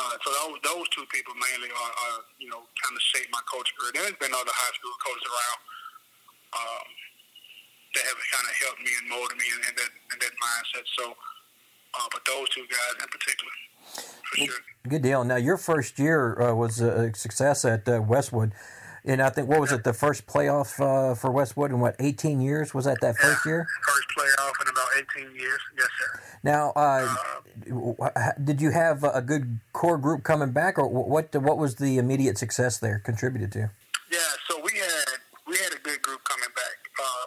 uh, 0.00 0.16
so 0.24 0.28
those 0.32 0.56
those 0.64 0.86
two 0.94 1.04
people 1.12 1.34
mainly 1.36 1.68
are, 1.68 1.92
are 1.92 2.18
you 2.40 2.48
know, 2.48 2.64
kind 2.80 2.94
of 2.96 3.02
shaped 3.12 3.30
my 3.32 3.42
coaching 3.50 3.76
career. 3.76 3.92
There's 3.94 4.18
been 4.18 4.32
other 4.32 4.54
high 4.54 4.74
school 4.78 4.96
coaches 5.04 5.26
around 5.28 5.60
um, 6.56 6.86
that 7.94 8.04
have 8.08 8.20
kind 8.32 8.46
of 8.48 8.54
helped 8.56 8.80
me 8.80 8.92
and 8.96 9.06
molded 9.10 9.36
me 9.36 9.46
in, 9.52 9.60
in 9.68 9.74
that 9.76 9.92
in 10.12 10.16
that 10.22 10.34
mindset. 10.40 10.86
So, 10.96 11.12
uh, 11.12 12.08
but 12.08 12.24
those 12.24 12.48
two 12.50 12.64
guys 12.70 12.94
in 13.04 13.08
particular. 13.12 13.52
Good 14.88 15.02
deal. 15.02 15.24
Now, 15.24 15.36
your 15.36 15.58
first 15.58 15.98
year 15.98 16.40
uh, 16.40 16.54
was 16.54 16.80
a 16.80 17.12
success 17.14 17.64
at 17.64 17.86
uh, 17.88 18.00
Westwood. 18.00 18.52
And 19.04 19.20
I 19.20 19.30
think, 19.30 19.48
what 19.48 19.60
was 19.60 19.72
it, 19.72 19.82
the 19.82 19.92
first 19.92 20.26
playoff 20.26 20.78
uh, 20.78 21.14
for 21.16 21.32
Westwood 21.32 21.72
in 21.72 21.80
what, 21.80 21.96
18 21.98 22.40
years? 22.40 22.72
Was 22.72 22.84
that 22.84 23.00
that 23.00 23.16
yeah, 23.18 23.26
first 23.26 23.46
year? 23.46 23.66
First 23.82 24.06
playoff 24.16 24.52
in 24.62 24.68
about 24.68 24.88
18 25.26 25.34
years, 25.34 25.58
yes, 25.76 25.88
sir. 25.98 26.20
Now, 26.44 26.72
uh, 26.76 27.12
uh, 28.00 28.32
did 28.42 28.60
you 28.60 28.70
have 28.70 29.02
a 29.02 29.20
good 29.20 29.58
core 29.72 29.98
group 29.98 30.22
coming 30.22 30.52
back, 30.52 30.78
or 30.78 30.88
what 30.88 31.34
What 31.34 31.58
was 31.58 31.76
the 31.76 31.98
immediate 31.98 32.38
success 32.38 32.78
there 32.78 33.00
contributed 33.04 33.50
to? 33.52 33.70
Yeah, 34.10 34.18
so 34.48 34.60
we 34.62 34.78
had 34.78 35.18
we 35.46 35.56
had 35.58 35.72
a 35.72 35.82
good 35.82 36.02
group 36.02 36.22
coming 36.24 36.50
back. 36.54 36.78
Uh, 36.98 37.26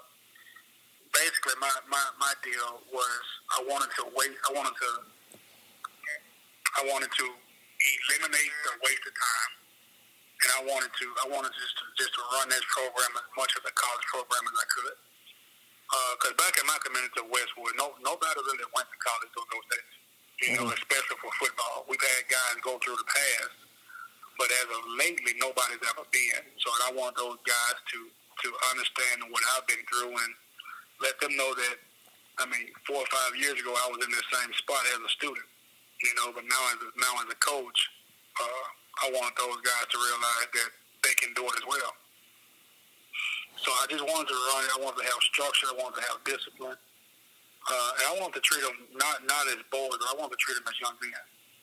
basically, 1.14 1.54
my, 1.60 1.72
my, 1.90 2.04
my 2.20 2.34
deal 2.44 2.80
was 2.92 3.24
I 3.58 3.64
wanted 3.68 3.90
to 3.98 4.04
wait, 4.16 4.36
I 4.50 4.54
wanted 4.54 4.74
to 4.76 4.92
I 6.76 6.84
wanted 6.92 7.10
to 7.12 7.24
eliminate 7.24 8.52
the 8.68 8.72
waste 8.84 9.06
of 9.08 9.14
time, 9.16 9.52
and 10.46 10.52
I 10.54 10.62
wanted 10.70 10.94
to 10.94 11.06
I 11.26 11.26
wanted 11.34 11.50
just 11.58 11.76
to, 11.82 11.86
just 11.98 12.14
to 12.14 12.22
run 12.38 12.48
this 12.54 12.62
program 12.70 13.10
as 13.18 13.30
much 13.34 13.52
as 13.58 13.66
a 13.66 13.74
college 13.74 14.06
program 14.14 14.46
as 14.46 14.58
I 14.62 14.68
could. 14.70 14.98
Because 16.18 16.34
uh, 16.38 16.42
back 16.42 16.54
in 16.58 16.66
my 16.70 16.78
community 16.86 17.18
of 17.18 17.30
Westwood, 17.34 17.74
no 17.82 17.98
nobody 18.06 18.40
really 18.46 18.70
went 18.78 18.86
to 18.86 18.98
college 19.02 19.32
those 19.34 19.68
days. 19.74 19.92
You 20.46 20.46
mm-hmm. 20.54 20.70
know, 20.70 20.78
especially 20.78 21.18
for 21.18 21.32
football, 21.42 21.90
we've 21.90 22.02
had 22.02 22.30
guys 22.30 22.62
go 22.62 22.78
through 22.82 23.00
the 23.02 23.10
past, 23.10 23.56
but 24.38 24.50
as 24.62 24.68
of 24.70 24.84
lately, 25.02 25.34
nobody's 25.42 25.82
ever 25.82 26.06
been. 26.14 26.44
So 26.62 26.68
I 26.86 26.94
want 26.94 27.18
those 27.18 27.42
guys 27.42 27.78
to 27.82 28.00
to 28.10 28.48
understand 28.70 29.26
what 29.34 29.42
I've 29.56 29.66
been 29.66 29.82
through 29.90 30.14
and 30.14 30.32
let 31.02 31.18
them 31.20 31.34
know 31.34 31.52
that. 31.58 31.78
I 32.36 32.44
mean, 32.52 32.68
four 32.84 33.00
or 33.00 33.08
five 33.08 33.32
years 33.40 33.56
ago, 33.56 33.72
I 33.72 33.88
was 33.88 34.04
in 34.04 34.12
this 34.12 34.28
same 34.28 34.52
spot 34.60 34.84
as 34.92 35.00
a 35.00 35.12
student 35.16 35.48
you 36.04 36.14
know. 36.20 36.34
But 36.34 36.46
now 36.46 36.62
as 36.74 36.80
a, 36.84 36.90
now 37.00 37.14
as 37.24 37.30
a 37.32 37.40
coach, 37.40 37.80
uh, 38.42 38.68
I 39.04 39.12
want 39.12 39.36
those 39.36 39.60
guys 39.60 39.86
to 39.92 39.98
realize 39.98 40.48
that 40.56 40.70
they 41.04 41.14
can 41.20 41.34
do 41.36 41.44
it 41.44 41.56
as 41.60 41.66
well. 41.68 41.94
So 43.60 43.72
I 43.82 43.88
just 43.90 44.04
wanted 44.04 44.30
to 44.30 44.38
run. 44.38 44.62
It. 44.64 44.72
I 44.76 44.80
wanted 44.84 45.00
to 45.04 45.08
have 45.10 45.22
structure. 45.32 45.68
I 45.72 45.76
wanted 45.80 46.00
to 46.00 46.06
have 46.12 46.18
discipline. 46.24 46.78
Uh, 47.66 47.92
and 47.98 48.06
I 48.14 48.14
wanted 48.22 48.38
to 48.38 48.44
treat 48.46 48.62
them 48.62 48.78
not 48.94 49.26
not 49.26 49.48
as 49.50 49.58
boys, 49.74 49.98
but 49.98 50.06
I 50.06 50.16
wanted 50.22 50.38
to 50.38 50.42
treat 50.42 50.56
them 50.60 50.70
as 50.70 50.78
young 50.78 50.94
men. 51.02 51.18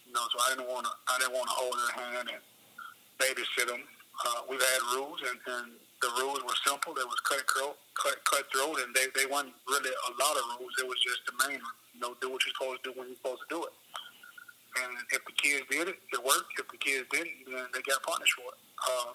You 0.08 0.12
know, 0.18 0.24
so 0.34 0.36
I 0.42 0.56
didn't 0.56 0.66
want 0.66 0.84
to 0.88 0.92
I 1.06 1.14
didn't 1.22 1.36
want 1.38 1.46
to 1.46 1.56
hold 1.56 1.74
their 1.78 1.94
hand 1.94 2.26
and 2.26 2.42
babysit 3.22 3.70
them. 3.70 3.86
Uh, 4.26 4.44
we've 4.50 4.60
had 4.60 4.82
rules, 4.98 5.22
and, 5.24 5.38
and 5.46 5.66
the 6.02 6.10
rules 6.18 6.42
were 6.42 6.58
simple. 6.66 6.90
They 6.90 7.06
was 7.06 7.20
cut 7.22 7.46
cut 7.46 8.18
cutthroat, 8.26 8.82
and 8.82 8.90
they 8.94 9.06
they 9.14 9.30
weren't 9.30 9.54
really 9.70 9.94
a 9.94 10.10
lot 10.18 10.34
of 10.36 10.58
rules. 10.58 10.74
It 10.82 10.88
was 10.90 10.98
just 11.06 11.22
the 11.30 11.34
main, 11.46 11.62
you 11.94 12.00
know, 12.02 12.18
do 12.18 12.34
what 12.34 12.42
you're 12.42 12.54
supposed 12.58 12.82
to 12.82 12.90
do 12.90 12.98
when 12.98 13.06
you're 13.14 13.20
supposed 13.22 13.46
to 13.46 13.50
do 13.50 13.60
it. 13.62 13.74
And 14.72 14.92
if 15.12 15.20
the 15.28 15.36
kids 15.36 15.68
did 15.68 15.88
it, 15.88 15.98
it 16.12 16.22
worked. 16.24 16.56
If 16.56 16.68
the 16.68 16.80
kids 16.80 17.04
didn't, 17.12 17.44
then 17.44 17.68
they 17.76 17.82
got 17.84 18.00
punished 18.02 18.32
for 18.40 18.48
it. 18.48 18.60
Uh, 18.80 19.12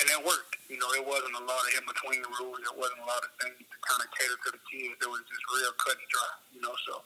and 0.00 0.06
that 0.08 0.22
worked. 0.24 0.56
You 0.68 0.78
know, 0.78 0.88
it 0.96 1.04
wasn't 1.04 1.34
a 1.36 1.44
lot 1.44 1.60
of 1.66 1.70
in 1.76 1.84
between 1.84 2.22
rules. 2.40 2.62
It 2.64 2.76
wasn't 2.78 3.04
a 3.04 3.08
lot 3.08 3.20
of 3.20 3.30
things 3.42 3.58
to 3.60 3.76
kind 3.84 4.00
of 4.00 4.08
cater 4.16 4.38
to 4.46 4.50
the 4.56 4.62
kids. 4.70 4.96
It 5.02 5.10
was 5.10 5.20
just 5.28 5.44
real 5.52 5.72
cut 5.76 5.96
and 5.98 6.08
dry. 6.08 6.32
You 6.54 6.60
know, 6.62 6.74
so 6.86 7.02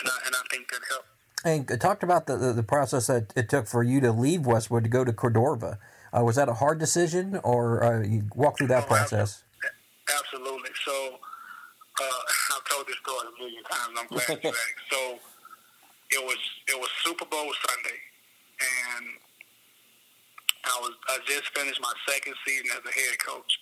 and 0.00 0.08
I, 0.08 0.16
and 0.26 0.34
I 0.34 0.42
think 0.50 0.68
that 0.70 0.82
helped. 0.90 1.08
And 1.42 1.80
talked 1.80 2.02
about 2.02 2.26
the, 2.26 2.36
the, 2.36 2.52
the 2.52 2.62
process 2.62 3.06
that 3.06 3.32
it 3.34 3.48
took 3.48 3.66
for 3.66 3.82
you 3.82 4.00
to 4.00 4.12
leave 4.12 4.44
Westwood 4.44 4.84
to 4.84 4.90
go 4.90 5.04
to 5.04 5.12
Cordova. 5.12 5.78
Uh, 6.12 6.24
was 6.24 6.36
that 6.36 6.48
a 6.48 6.54
hard 6.54 6.78
decision, 6.78 7.40
or 7.44 7.82
uh, 7.82 8.02
you 8.02 8.24
walk 8.34 8.58
through 8.58 8.66
that 8.66 8.84
oh, 8.84 8.86
process? 8.86 9.44
Absolutely. 10.10 10.70
So 10.84 11.18
uh, 12.02 12.04
I've 12.56 12.64
told 12.64 12.86
this 12.88 12.96
story 12.98 13.28
a 13.28 13.38
million 13.40 13.64
times. 13.64 13.98
I'm 13.98 14.06
glad 14.08 14.44
you 14.44 14.50
asked. 14.50 14.90
So 14.90 15.18
it 16.10 16.22
was 16.22 16.38
it 16.68 16.78
was 16.78 16.90
Super 17.06 17.24
Bowl 17.26 17.50
Sunday, 17.70 18.00
and 18.58 19.06
I 20.66 20.74
was 20.82 20.94
I 21.08 21.18
just 21.26 21.48
finished 21.54 21.80
my 21.80 21.92
second 22.08 22.34
season 22.46 22.66
as 22.74 22.82
a 22.82 22.92
head 22.92 23.16
coach, 23.22 23.52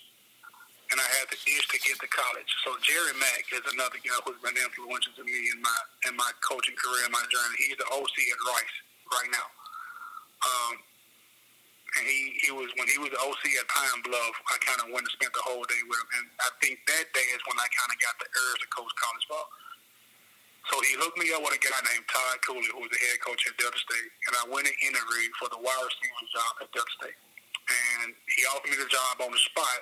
and 0.91 0.97
I 0.97 1.07
had 1.21 1.29
the 1.29 1.37
itch 1.37 1.67
to 1.69 1.77
get 1.81 1.97
to 2.01 2.09
college. 2.09 2.49
So 2.65 2.73
Jerry 2.81 3.13
Mack 3.21 3.45
is 3.53 3.65
another 3.73 4.01
guy 4.01 4.17
who's 4.25 4.41
been 4.41 4.57
influential 4.57 5.13
to 5.17 5.23
me 5.23 5.39
in 5.53 5.61
my 5.61 5.79
in 6.09 6.13
my 6.17 6.31
coaching 6.41 6.77
career, 6.77 7.05
in 7.05 7.13
my 7.13 7.25
journey. 7.29 7.57
He's 7.69 7.77
the 7.77 7.89
OC 7.93 8.15
at 8.33 8.39
Rice 8.49 8.77
right 9.13 9.31
now. 9.33 9.47
Um, 10.39 10.75
and 11.97 12.05
he, 12.05 12.37
he 12.45 12.51
was 12.53 12.69
when 12.77 12.85
he 12.85 13.01
was 13.01 13.09
the 13.09 13.21
OC 13.21 13.43
at 13.57 13.67
Pine 13.69 14.01
Bluff. 14.05 14.35
I 14.53 14.57
kind 14.61 14.81
of 14.85 14.93
went 14.93 15.09
and 15.09 15.13
spent 15.17 15.33
the 15.33 15.41
whole 15.45 15.65
day 15.65 15.81
with 15.89 15.97
him, 15.97 16.09
and 16.21 16.25
I 16.45 16.49
think 16.61 16.81
that 16.85 17.05
day 17.17 17.27
is 17.33 17.41
when 17.49 17.57
I 17.57 17.65
kind 17.73 17.89
of 17.89 17.97
got 17.97 18.13
the 18.21 18.29
urge 18.29 18.59
to 18.61 18.69
coach 18.69 18.93
college 18.97 19.25
ball. 19.25 19.47
So 20.67 20.75
he 20.83 20.99
hooked 20.99 21.17
me 21.17 21.31
up 21.31 21.41
with 21.41 21.55
a 21.55 21.61
guy 21.63 21.79
named 21.95 22.05
Todd 22.11 22.35
Cooley, 22.43 22.67
who 22.69 22.83
was 22.83 22.91
the 22.91 22.99
head 22.99 23.17
coach 23.23 23.41
at 23.47 23.55
Delta 23.55 23.79
State, 23.79 24.11
and 24.27 24.33
I 24.37 24.43
went 24.51 24.67
and 24.67 24.77
interviewed 24.83 25.33
for 25.39 25.47
the 25.49 25.57
wide 25.57 25.81
receiver 25.81 26.27
job 26.29 26.51
at 26.61 26.69
Delta 26.75 26.93
State. 26.99 27.19
And 27.69 28.13
he 28.37 28.45
offered 28.53 28.69
me 28.69 28.77
the 28.77 28.89
job 28.91 29.23
on 29.23 29.33
the 29.33 29.41
spot 29.41 29.81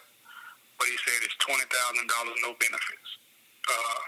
but 0.77 0.85
he 0.87 0.97
said 1.01 1.17
it's 1.25 1.37
twenty 1.41 1.65
thousand 1.67 2.05
dollars, 2.07 2.37
no 2.45 2.53
benefits. 2.61 3.09
Uh, 3.65 4.01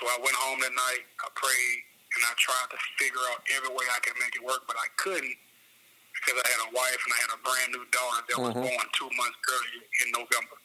so 0.00 0.02
I 0.12 0.16
went 0.20 0.36
home 0.36 0.60
that 0.60 0.72
night. 0.76 1.04
I 1.24 1.28
prayed 1.32 1.78
and 2.14 2.22
I 2.28 2.32
tried 2.38 2.68
to 2.70 2.78
figure 3.00 3.24
out 3.32 3.42
every 3.56 3.72
way 3.72 3.84
I 3.90 3.98
could 4.04 4.14
make 4.20 4.36
it 4.36 4.44
work, 4.44 4.68
but 4.68 4.78
I 4.78 4.86
couldn't 5.00 5.36
because 6.14 6.38
I 6.38 6.46
had 6.46 6.62
a 6.70 6.72
wife 6.76 7.00
and 7.08 7.10
I 7.10 7.18
had 7.26 7.32
a 7.34 7.40
brand 7.42 7.70
new 7.74 7.84
daughter 7.90 8.20
that 8.22 8.38
was 8.38 8.54
mm-hmm. 8.54 8.68
born 8.70 8.86
two 8.94 9.10
months 9.18 9.38
earlier 9.50 9.82
in 10.06 10.08
November. 10.14 10.56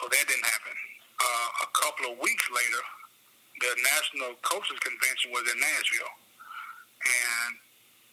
So 0.00 0.08
that 0.08 0.24
didn't 0.24 0.48
happen. 0.48 0.76
Uh, 1.20 1.66
a 1.66 1.70
couple 1.76 2.04
of 2.08 2.14
weeks 2.24 2.46
later, 2.48 2.82
the 3.60 3.72
National 3.76 4.32
Coaches 4.40 4.80
Convention 4.80 5.36
was 5.36 5.44
in 5.52 5.60
Nashville, 5.60 6.14
and 7.04 7.50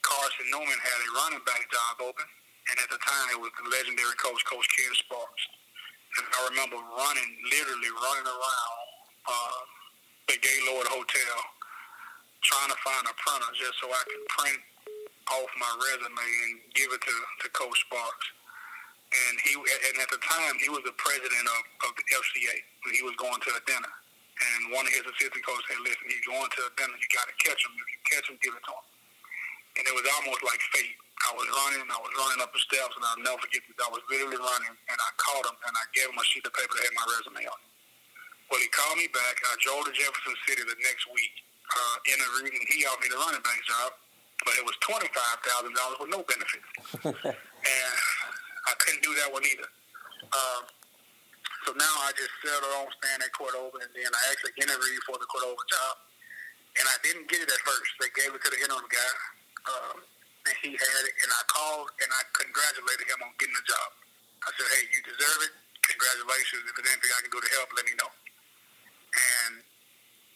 Carson 0.04 0.48
Newman 0.52 0.80
had 0.80 1.00
a 1.04 1.10
running 1.24 1.44
back 1.48 1.64
job 1.72 2.04
open, 2.04 2.28
and 2.68 2.76
at 2.84 2.92
the 2.92 3.00
time 3.00 3.26
it 3.32 3.40
was 3.40 3.52
the 3.56 3.68
legendary 3.72 4.16
coach, 4.20 4.44
Coach 4.44 4.68
Ken 4.76 4.92
Sparks. 5.00 5.44
And 6.20 6.24
I 6.28 6.40
remember 6.52 6.80
running, 6.80 7.32
literally 7.48 7.92
running 7.96 8.28
around 8.28 8.80
uh, 9.28 9.60
the 10.28 10.36
Gaylord 10.40 10.88
Hotel, 10.92 11.38
trying 12.44 12.72
to 12.72 12.80
find 12.84 13.04
a 13.08 13.16
printer 13.16 13.52
just 13.56 13.80
so 13.80 13.88
I 13.88 14.04
could 14.04 14.26
print 14.28 14.60
off 15.32 15.52
my 15.60 15.72
resume 15.92 16.28
and 16.48 16.52
give 16.76 16.92
it 16.92 17.02
to, 17.04 17.16
to 17.44 17.48
Coach 17.56 17.76
Sparks. 17.88 18.28
And 19.08 19.40
he, 19.48 19.56
and 19.56 19.96
at 20.04 20.12
the 20.12 20.20
time, 20.20 20.60
he 20.60 20.68
was 20.68 20.84
the 20.84 20.96
president 21.00 21.46
of, 21.48 21.62
of 21.88 21.92
the 21.96 22.04
FCA. 22.12 22.56
He 22.92 23.04
was 23.08 23.16
going 23.16 23.40
to 23.40 23.52
a 23.56 23.64
dinner. 23.64 23.94
And 24.38 24.70
one 24.70 24.86
of 24.86 24.94
his 24.94 25.02
assistant 25.02 25.42
coaches 25.42 25.66
said, 25.66 25.82
listen, 25.82 26.06
he's 26.06 26.22
going 26.28 26.46
to 26.46 26.62
a 26.68 26.72
dinner. 26.78 26.94
You 26.94 27.10
got 27.10 27.26
to 27.26 27.36
catch 27.42 27.58
him. 27.58 27.74
If 27.74 27.90
you 27.90 28.00
catch 28.06 28.26
him, 28.30 28.38
give 28.38 28.54
it 28.54 28.62
to 28.70 28.74
him. 28.74 28.86
And 29.78 29.84
it 29.90 29.94
was 29.98 30.06
almost 30.18 30.46
like 30.46 30.62
fate 30.74 30.98
I 31.26 31.34
was 31.34 31.50
running, 31.50 31.82
I 31.90 31.98
was 31.98 32.14
running 32.14 32.40
up 32.46 32.54
the 32.54 32.62
steps, 32.62 32.94
and 32.94 33.02
I'll 33.02 33.24
never 33.26 33.42
forget 33.42 33.66
this. 33.66 33.74
I 33.82 33.90
was 33.90 34.06
literally 34.06 34.38
running, 34.38 34.76
and 34.78 34.98
I 35.02 35.10
caught 35.18 35.50
him, 35.50 35.58
and 35.66 35.74
I 35.74 35.84
gave 35.98 36.14
him 36.14 36.18
a 36.18 36.26
sheet 36.30 36.46
of 36.46 36.54
paper 36.54 36.78
that 36.78 36.86
had 36.86 36.94
my 36.94 37.08
resume 37.10 37.42
on 37.50 37.58
it. 37.58 37.70
Well, 38.54 38.62
he 38.62 38.70
called 38.70 39.02
me 39.02 39.10
back. 39.10 39.36
I 39.50 39.58
drove 39.60 39.90
to 39.90 39.94
Jefferson 39.98 40.38
City 40.46 40.62
the 40.62 40.78
next 40.78 41.10
week, 41.10 41.34
uh, 41.74 41.96
interviewed, 42.06 42.54
and 42.54 42.66
he 42.70 42.86
offered 42.86 43.10
me 43.10 43.10
the 43.10 43.20
running 43.20 43.42
back 43.42 43.60
job, 43.66 43.98
but 44.46 44.54
it 44.62 44.64
was 44.64 44.78
$25,000 44.86 45.74
with 46.06 46.12
no 46.14 46.22
benefits. 46.22 46.70
and 47.26 47.94
I 48.70 48.74
couldn't 48.78 49.02
do 49.02 49.18
that 49.18 49.34
one 49.34 49.42
either. 49.42 49.68
Um, 50.32 50.64
so 51.68 51.76
now 51.76 51.96
I 52.08 52.16
just 52.16 52.32
settled 52.40 52.72
on 52.80 52.88
staying 53.04 53.20
at 53.20 53.32
Cordova, 53.36 53.76
and 53.84 53.92
then 53.92 54.08
I 54.08 54.24
actually 54.32 54.56
interviewed 54.56 55.04
for 55.04 55.20
the 55.20 55.28
Cordova 55.28 55.60
job. 55.68 55.96
And 56.80 56.88
I 56.88 56.96
didn't 57.04 57.28
get 57.28 57.44
it 57.44 57.52
at 57.52 57.60
first. 57.68 57.92
They 58.00 58.08
gave 58.16 58.32
it 58.32 58.40
to 58.40 58.50
the 58.56 58.60
interim 58.64 58.88
guy. 58.88 59.14
Um, 59.68 59.98
and 60.48 60.56
he 60.64 60.72
had 60.80 61.04
it, 61.04 61.16
and 61.28 61.28
I 61.28 61.44
called 61.52 61.92
and 62.00 62.08
I 62.08 62.24
congratulated 62.40 63.04
him 63.04 63.20
on 63.20 63.36
getting 63.36 63.58
the 63.60 63.68
job. 63.68 63.90
I 64.48 64.50
said, 64.56 64.68
hey, 64.80 64.88
you 64.96 65.04
deserve 65.04 65.40
it. 65.44 65.52
Congratulations. 65.84 66.64
If 66.72 66.74
there's 66.80 66.88
anything 66.88 67.12
I 67.12 67.20
can 67.28 67.32
do 67.36 67.42
to 67.44 67.52
help, 67.60 67.68
let 67.76 67.84
me 67.84 68.00
know. 68.00 68.12
And 69.12 69.60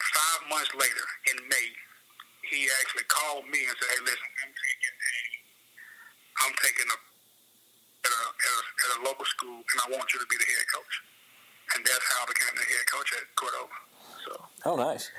five 0.03 0.41
months 0.51 0.75
later, 0.75 1.05
in 1.31 1.39
May, 1.47 1.67
he 2.51 2.67
actually 2.83 3.07
called 3.07 3.47
me 3.47 3.63
and 3.63 3.75
said, 3.79 3.87
hey, 3.87 4.01
listen, 4.03 4.29
I'm 4.43 4.51
taking 4.51 4.95
a, 4.99 5.07
I'm 6.43 6.55
taking 6.59 6.89
a 6.91 6.97
at 8.03 8.11
a, 8.11 8.23
at 8.35 8.51
a, 8.51 8.63
at 8.67 8.89
a 8.99 8.99
local 9.07 9.27
school, 9.31 9.61
and 9.63 9.77
I 9.79 9.87
want 9.95 10.11
you 10.11 10.19
to 10.19 10.27
be 10.27 10.35
the 10.35 10.49
head 10.49 10.67
coach. 10.75 10.95
And 11.75 11.85
that's 11.85 12.05
how 12.13 12.23
I 12.23 12.27
became 12.27 12.55
the 12.55 12.67
head 12.67 12.85
coach 12.91 13.09
at 13.13 13.35
Cordova. 13.35 13.77
So. 14.25 14.31
Oh, 14.65 14.75
nice. 14.75 15.11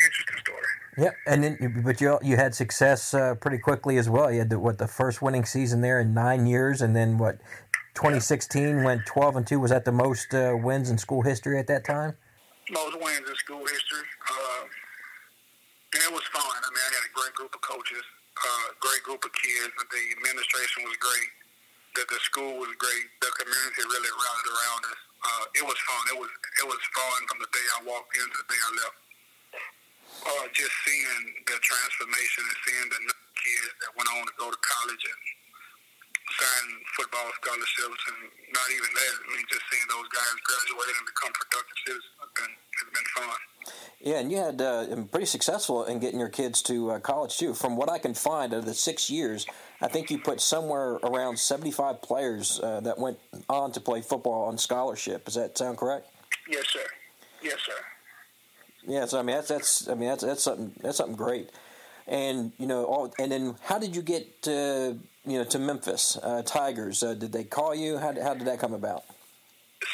Interesting 0.00 0.38
story. 0.42 0.66
Yeah, 0.98 1.10
and 1.26 1.42
then 1.42 1.82
but 1.84 2.00
you 2.00 2.18
you 2.22 2.36
had 2.36 2.54
success 2.54 3.14
uh, 3.14 3.34
pretty 3.36 3.58
quickly 3.58 3.96
as 3.96 4.10
well. 4.10 4.30
You 4.30 4.40
had 4.40 4.50
the, 4.50 4.58
what 4.58 4.78
the 4.78 4.88
first 4.88 5.22
winning 5.22 5.44
season 5.44 5.80
there 5.80 6.00
in 6.00 6.14
nine 6.14 6.46
years, 6.46 6.82
and 6.82 6.94
then 6.94 7.18
what 7.18 7.38
2016 7.94 8.82
went 8.82 9.06
12 9.06 9.36
and 9.36 9.46
two. 9.46 9.60
Was 9.60 9.70
that 9.70 9.84
the 9.84 9.92
most 9.92 10.34
uh, 10.34 10.54
wins 10.58 10.90
in 10.90 10.98
school 10.98 11.22
history 11.22 11.58
at 11.58 11.66
that 11.68 11.84
time? 11.84 12.16
Most 12.70 12.98
wins 13.00 13.26
in 13.28 13.36
school 13.36 13.62
history. 13.62 14.06
Uh, 14.30 14.66
and 15.94 16.02
it 16.02 16.12
was 16.12 16.26
fun. 16.34 16.42
I 16.42 16.68
mean, 16.74 16.82
I 16.82 16.90
had 16.98 17.06
a 17.06 17.14
great 17.14 17.34
group 17.38 17.54
of 17.54 17.62
coaches, 17.62 18.02
uh, 18.34 18.66
great 18.82 19.02
group 19.06 19.22
of 19.22 19.30
kids. 19.30 19.70
The 19.78 20.02
administration 20.18 20.82
was 20.90 20.98
great. 20.98 21.30
The, 21.94 22.02
the 22.10 22.20
school 22.26 22.58
was 22.58 22.74
great. 22.82 23.06
The 23.22 23.30
community 23.38 23.82
really 23.86 24.10
rallied 24.10 24.48
around 24.50 24.82
us. 24.90 25.00
Uh, 25.24 25.44
it 25.56 25.64
was 25.64 25.78
fun. 25.88 26.02
It 26.12 26.18
was 26.20 26.30
it 26.60 26.66
was 26.68 26.82
fun 26.92 27.20
from 27.32 27.38
the 27.40 27.48
day 27.48 27.66
I 27.80 27.88
walked 27.88 28.12
in 28.16 28.28
to 28.28 28.38
the 28.44 28.48
day 28.48 28.60
I 28.60 28.70
left 28.84 28.98
uh, 30.24 30.46
just 30.54 30.74
seeing 30.86 31.22
the 31.48 31.56
transformation 31.58 32.42
and 32.46 32.58
seeing 32.64 32.88
the 32.92 33.00
kids 33.36 33.72
that 33.82 33.90
went 33.98 34.08
on 34.14 34.24
to 34.24 34.34
go 34.38 34.48
to 34.48 34.60
college 34.62 35.04
and 35.04 35.20
sign 36.40 36.66
football 36.96 37.28
scholarships 37.42 38.02
and 38.08 38.20
not 38.54 38.68
even 38.72 38.90
that. 38.94 39.14
I 39.20 39.26
mean, 39.36 39.46
just 39.50 39.64
seeing 39.68 39.86
those 39.90 40.08
guys 40.08 40.34
graduate 40.46 40.96
and 40.96 41.06
become 41.08 41.32
productive 41.36 41.78
citizens 41.84 42.16
has 42.22 42.30
been, 42.32 42.52
has 42.54 42.88
been 42.94 43.08
fun. 43.12 43.38
Yeah, 44.04 44.18
and 44.18 44.30
you 44.30 44.36
had 44.36 44.60
uh, 44.60 44.84
pretty 45.10 45.24
successful 45.24 45.84
in 45.84 45.98
getting 45.98 46.20
your 46.20 46.28
kids 46.28 46.60
to 46.64 46.90
uh, 46.90 46.98
college 46.98 47.38
too. 47.38 47.54
From 47.54 47.74
what 47.74 47.88
I 47.88 47.96
can 47.96 48.12
find, 48.12 48.52
out 48.52 48.58
of 48.58 48.66
the 48.66 48.74
six 48.74 49.08
years, 49.08 49.46
I 49.80 49.88
think 49.88 50.10
you 50.10 50.18
put 50.18 50.42
somewhere 50.42 50.96
around 51.02 51.38
seventy-five 51.38 52.02
players 52.02 52.60
uh, 52.62 52.80
that 52.80 52.98
went 52.98 53.18
on 53.48 53.72
to 53.72 53.80
play 53.80 54.02
football 54.02 54.44
on 54.44 54.58
scholarship. 54.58 55.24
Does 55.24 55.36
that 55.36 55.56
sound 55.56 55.78
correct? 55.78 56.06
Yes, 56.46 56.64
sir. 56.68 56.84
Yes, 57.42 57.56
sir. 57.64 57.72
Yeah, 58.86 59.06
so 59.06 59.18
I 59.18 59.22
mean 59.22 59.36
that's 59.36 59.48
that's 59.48 59.88
I 59.88 59.94
mean 59.94 60.10
that's 60.10 60.22
that's 60.22 60.42
something 60.42 60.74
that's 60.82 60.98
something 60.98 61.16
great, 61.16 61.48
and 62.06 62.52
you 62.58 62.66
know 62.66 62.84
all 62.84 63.14
and 63.18 63.32
then 63.32 63.56
how 63.62 63.78
did 63.78 63.96
you 63.96 64.02
get 64.02 64.42
to 64.42 64.98
you 65.24 65.38
know 65.38 65.44
to 65.44 65.58
Memphis 65.58 66.18
uh, 66.22 66.42
Tigers? 66.44 67.02
Uh, 67.02 67.14
did 67.14 67.32
they 67.32 67.44
call 67.44 67.74
you? 67.74 67.96
How 67.96 68.12
how 68.22 68.34
did 68.34 68.46
that 68.48 68.58
come 68.58 68.74
about? 68.74 69.04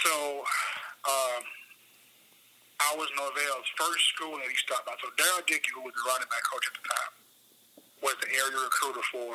So, 0.04 0.39
was 2.96 3.10
Norvell's 3.14 3.70
first 3.76 4.02
school 4.14 4.38
that 4.40 4.48
he 4.48 4.56
stopped 4.58 4.86
by. 4.88 4.96
So 5.02 5.12
Darrell 5.14 5.44
Dickey, 5.46 5.70
who 5.74 5.84
was 5.84 5.94
the 5.94 6.04
running 6.06 6.30
back 6.30 6.44
coach 6.48 6.64
at 6.66 6.74
the 6.74 6.84
time, 6.86 7.12
was 8.00 8.16
the 8.24 8.30
area 8.32 8.56
recruiter 8.56 9.04
for 9.12 9.34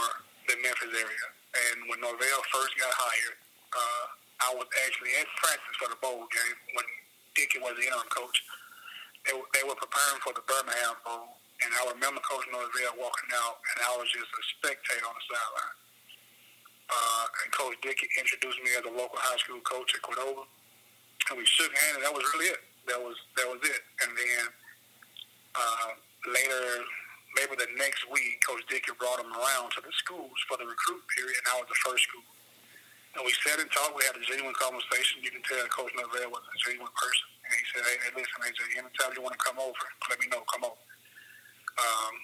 the 0.50 0.55
Memphis 0.59 0.91
area. 0.91 1.27
And 1.55 1.88
when 1.88 2.01
Norvell 2.01 2.41
first 2.51 2.74
got 2.75 2.91
hired, 2.91 3.38
uh, 3.71 4.05
I 4.45 4.50
was 4.57 4.67
actually 4.88 5.15
at 5.19 5.27
practice 5.39 5.75
for 5.79 5.88
the 5.88 6.00
bowl 6.01 6.27
game 6.27 6.57
when 6.75 6.88
Dickey 7.38 7.59
was 7.63 7.77
the 7.79 7.88
interim 7.88 8.12
coach 8.12 8.38
they, 9.25 9.33
they 9.33 9.63
were 9.65 9.77
preparing 9.77 10.21
for 10.21 10.33
the 10.38 10.45
Birmingham 10.45 10.95
Bowl, 11.01 11.33
and 11.65 11.69
I 11.74 11.81
remember 11.89 12.21
Coach 12.21 12.45
Norvell 12.53 12.95
walking 13.01 13.31
out, 13.33 13.57
and 13.74 13.77
I 13.81 13.91
was 13.97 14.05
just 14.13 14.29
a 14.29 14.43
spectator 14.57 15.05
on 15.05 15.17
the 15.17 15.25
sideline. 15.25 15.77
Uh, 16.85 17.25
and 17.41 17.50
Coach 17.50 17.77
Dickey 17.81 18.05
introduced 18.21 18.62
me 18.62 18.69
as 18.77 18.85
a 18.85 18.93
local 18.93 19.17
high 19.17 19.41
school 19.41 19.57
coach 19.65 19.89
at 19.97 20.05
Cordova, 20.05 20.45
and 20.45 21.35
we 21.41 21.45
shook 21.50 21.74
hands, 21.74 21.97
and 21.97 22.05
that 22.05 22.13
was 22.13 22.21
really 22.38 22.53
it. 22.53 22.62
That 22.87 23.01
was 23.01 23.17
that 23.37 23.47
was 23.49 23.61
it. 23.65 23.81
And 24.05 24.11
then 24.13 24.43
uh, 25.57 25.89
later, 26.29 26.63
maybe 27.33 27.57
the 27.57 27.69
next 27.79 28.05
week, 28.11 28.41
Coach 28.45 28.61
Dickey 28.69 28.93
brought 28.99 29.19
him 29.19 29.31
around 29.33 29.73
to 29.77 29.81
the 29.81 29.93
schools 30.05 30.35
for 30.45 30.57
the 30.57 30.67
recruit 30.67 31.01
period, 31.17 31.33
and 31.33 31.47
I 31.53 31.55
was 31.61 31.69
the 31.69 31.79
first 31.81 32.03
school. 32.05 32.25
And 33.15 33.23
we 33.23 33.31
sat 33.47 33.63
and 33.63 33.71
talked. 33.71 33.95
We 33.95 34.03
had 34.03 34.19
a 34.19 34.25
genuine 34.27 34.55
conversation. 34.59 35.23
You 35.23 35.31
can 35.31 35.39
tell 35.47 35.63
Coach 35.71 35.95
Norvell 35.95 36.35
was 36.35 36.43
a 36.43 36.57
genuine 36.67 36.91
person. 36.99 37.27
And 37.47 37.51
he 37.55 37.63
said, 37.71 37.83
hey, 37.87 37.97
hey 38.03 38.11
listen, 38.11 38.39
AJ, 38.43 38.59
anytime 38.75 39.15
you 39.15 39.23
want 39.23 39.39
to 39.39 39.43
come 39.43 39.55
over, 39.55 39.83
let 40.11 40.19
me 40.19 40.27
know. 40.27 40.43
Come 40.51 40.67
over. 40.67 40.83
Um, 41.79 42.15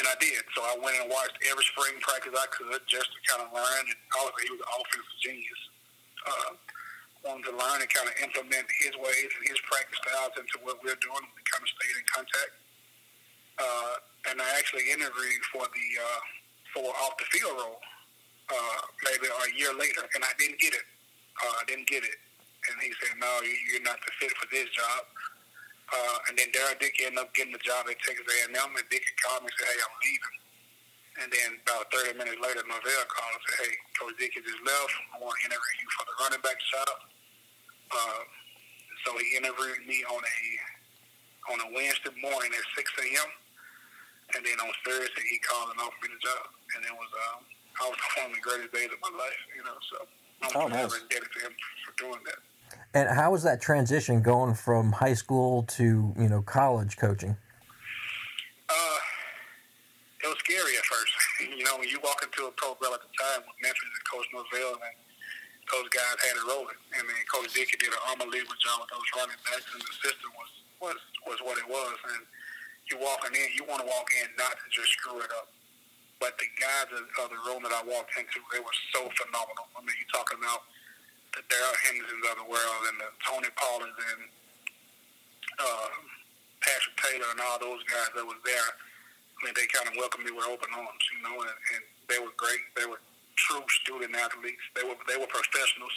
and 0.00 0.06
I 0.08 0.16
did. 0.20 0.44
So 0.52 0.60
I 0.68 0.76
went 0.76 1.00
and 1.00 1.08
watched 1.08 1.36
every 1.48 1.64
spring 1.72 1.96
practice 2.04 2.36
I 2.36 2.44
could 2.52 2.84
just 2.92 3.08
to 3.08 3.18
kind 3.24 3.40
of 3.40 3.48
learn. 3.56 3.84
And 3.88 4.00
obviously, 4.20 4.44
he 4.48 4.50
was 4.52 4.62
an 4.64 4.70
offensive 4.76 5.18
genius. 5.24 5.60
Uh, 6.28 6.52
wanted 7.24 7.52
to 7.52 7.54
learn 7.56 7.84
and 7.84 7.90
kind 7.92 8.08
of 8.08 8.16
implement 8.24 8.64
his 8.80 8.96
ways 8.96 9.28
and 9.28 9.44
his 9.44 9.60
practice 9.68 10.00
styles 10.00 10.32
into 10.40 10.56
what 10.64 10.80
we're 10.80 10.98
doing. 11.04 11.24
We 11.36 11.40
kind 11.48 11.60
of 11.60 11.70
stayed 11.70 11.96
in 11.96 12.06
contact. 12.08 12.52
Uh, 13.60 13.94
and 14.32 14.36
I 14.40 14.48
actually 14.56 14.88
interviewed 14.88 15.44
for 15.52 15.64
the 15.68 15.86
uh, 16.00 16.20
for 16.72 16.86
off 17.04 17.16
the 17.20 17.28
field 17.28 17.56
role 17.60 17.80
uh, 18.48 18.80
maybe 19.04 19.28
a 19.28 19.48
year 19.52 19.72
later, 19.76 20.04
and 20.16 20.24
I 20.24 20.32
didn't 20.40 20.60
get 20.60 20.72
it. 20.72 20.86
Uh, 21.40 21.54
I 21.60 21.64
didn't 21.68 21.88
get 21.88 22.04
it, 22.04 22.16
and 22.68 22.76
he 22.80 22.92
said, 23.00 23.16
"No, 23.20 23.28
you're 23.68 23.84
not 23.84 24.00
the 24.00 24.12
fit 24.16 24.32
for 24.36 24.48
this 24.48 24.68
job." 24.72 25.04
Uh, 25.90 26.16
and 26.30 26.38
then 26.38 26.48
Darrell 26.54 26.78
Dickey 26.78 27.04
ended 27.04 27.20
up 27.20 27.34
getting 27.34 27.52
the 27.52 27.64
job 27.66 27.84
at 27.90 27.98
Texas 28.00 28.22
A&M, 28.22 28.54
and 28.54 28.86
Dickey 28.88 29.12
called 29.20 29.44
me 29.44 29.50
and 29.50 29.56
said, 29.60 29.68
"Hey, 29.68 29.80
I'm 29.82 29.96
leaving." 30.00 30.36
And 31.20 31.28
then 31.28 31.50
about 31.66 31.90
30 31.92 32.16
minutes 32.16 32.40
later, 32.40 32.62
Norvell 32.64 33.04
called 33.12 33.34
and 33.34 33.44
said, 33.44 33.58
"Hey, 33.66 33.72
Coach 33.98 34.16
Dickey 34.16 34.40
just 34.40 34.62
left. 34.64 34.94
I 35.12 35.20
want 35.20 35.36
to 35.36 35.52
interview 35.52 35.74
you 35.84 35.90
for 36.00 36.04
the 36.08 36.14
running 36.24 36.40
back 36.40 36.56
job." 36.64 37.09
Uh, 37.90 38.22
so 39.04 39.16
he 39.18 39.36
interviewed 39.36 39.86
me 39.86 40.04
on 40.06 40.22
a 40.22 40.40
on 41.52 41.58
a 41.60 41.68
Wednesday 41.74 42.14
morning 42.22 42.52
at 42.52 42.64
6 42.76 42.90
a.m. 43.00 43.30
And 44.36 44.46
then 44.46 44.60
on 44.60 44.70
Thursday, 44.86 45.24
he 45.26 45.38
called 45.42 45.70
and 45.74 45.80
offered 45.80 45.98
me 46.06 46.14
the 46.14 46.22
job, 46.22 46.46
and 46.76 46.86
it 46.86 46.94
was 46.94 47.10
um, 47.34 47.42
I 47.82 47.88
was 47.88 47.98
one 48.18 48.30
of 48.30 48.36
the 48.36 48.42
greatest 48.42 48.72
days 48.72 48.90
of 48.92 49.00
my 49.02 49.12
life, 49.18 49.40
you 49.56 49.64
know. 49.64 49.78
So 49.90 49.96
I'm 50.42 50.50
oh, 50.54 50.68
forever 50.68 50.94
nice. 50.94 51.02
indebted 51.02 51.30
to 51.34 51.40
him 51.46 51.54
for 51.84 51.92
doing 51.98 52.22
that. 52.26 52.40
And 52.94 53.08
how 53.10 53.32
was 53.32 53.42
that 53.42 53.60
transition 53.60 54.22
going 54.22 54.54
from 54.54 54.92
high 54.92 55.14
school 55.14 55.64
to 55.78 56.14
you 56.16 56.28
know 56.28 56.42
college 56.42 56.96
coaching? 56.96 57.36
Uh, 58.68 58.98
it 60.22 60.28
was 60.28 60.38
scary 60.46 60.76
at 60.78 60.84
first. 60.84 61.12
you 61.58 61.64
know, 61.64 61.76
when 61.78 61.88
you 61.88 61.98
walk 62.04 62.22
into 62.22 62.46
a 62.46 62.52
program 62.52 62.92
at 62.94 63.00
the 63.02 63.10
time 63.18 63.42
with 63.42 63.58
Memphis 63.62 63.90
and 63.90 64.06
Coach 64.06 64.26
Norvell, 64.30 64.78
and 64.78 64.94
those 65.70 65.88
guys 65.94 66.16
had 66.26 66.34
it 66.34 66.46
rolling. 66.46 66.78
I 66.94 67.02
mean, 67.06 67.22
Coach 67.30 67.54
Dickey 67.54 67.78
did 67.78 67.94
an 67.94 68.02
unbelievable 68.10 68.58
job 68.58 68.82
with 68.82 68.90
those 68.90 69.08
running 69.14 69.38
backs, 69.46 69.66
and 69.70 69.82
the 69.82 69.94
system 70.02 70.30
was 70.34 70.50
was 70.82 70.98
was 71.26 71.38
what 71.46 71.56
it 71.58 71.68
was. 71.68 71.96
And 72.14 72.22
you 72.90 72.98
walking 72.98 73.34
in, 73.38 73.46
you 73.54 73.62
want 73.70 73.82
to 73.82 73.88
walk 73.88 74.10
in 74.18 74.26
not 74.34 74.58
to 74.58 74.66
just 74.74 74.90
screw 74.98 75.22
it 75.22 75.30
up. 75.30 75.50
But 76.18 76.36
the 76.36 76.50
guys 76.60 76.90
of, 76.92 77.06
of 77.24 77.26
the 77.32 77.40
room 77.48 77.64
that 77.64 77.72
I 77.72 77.80
walked 77.86 78.12
into, 78.18 78.44
they 78.52 78.60
were 78.60 78.76
so 78.92 79.08
phenomenal. 79.16 79.72
I 79.72 79.80
mean, 79.80 79.96
you're 79.96 80.12
talking 80.12 80.36
about 80.36 80.68
the 81.32 81.40
Darrell 81.48 81.78
Hendersons 81.86 82.26
of 82.28 82.36
the 82.44 82.48
world 82.50 82.82
and 82.92 82.96
the 83.00 83.10
Tony 83.24 83.48
Pollards 83.56 83.96
and 83.96 84.20
uh, 85.56 85.88
Patrick 86.60 86.96
Taylor 87.00 87.30
and 87.32 87.40
all 87.40 87.56
those 87.56 87.80
guys 87.88 88.12
that 88.12 88.26
was 88.26 88.36
there. 88.44 88.68
I 88.68 89.38
mean, 89.48 89.54
they 89.56 89.64
kind 89.72 89.88
of 89.88 89.96
welcomed 89.96 90.28
me 90.28 90.36
with 90.36 90.44
open 90.44 90.68
arms, 90.76 91.04
you 91.08 91.24
know, 91.24 91.40
and, 91.40 91.56
and 91.72 91.82
they 92.12 92.20
were 92.20 92.36
great. 92.36 92.60
They 92.76 92.84
were 92.84 93.00
true 93.36 93.64
student 93.82 94.14
athletes. 94.16 94.62
They 94.74 94.84
were 94.86 94.98
they 95.06 95.18
were 95.18 95.30
professionals, 95.30 95.94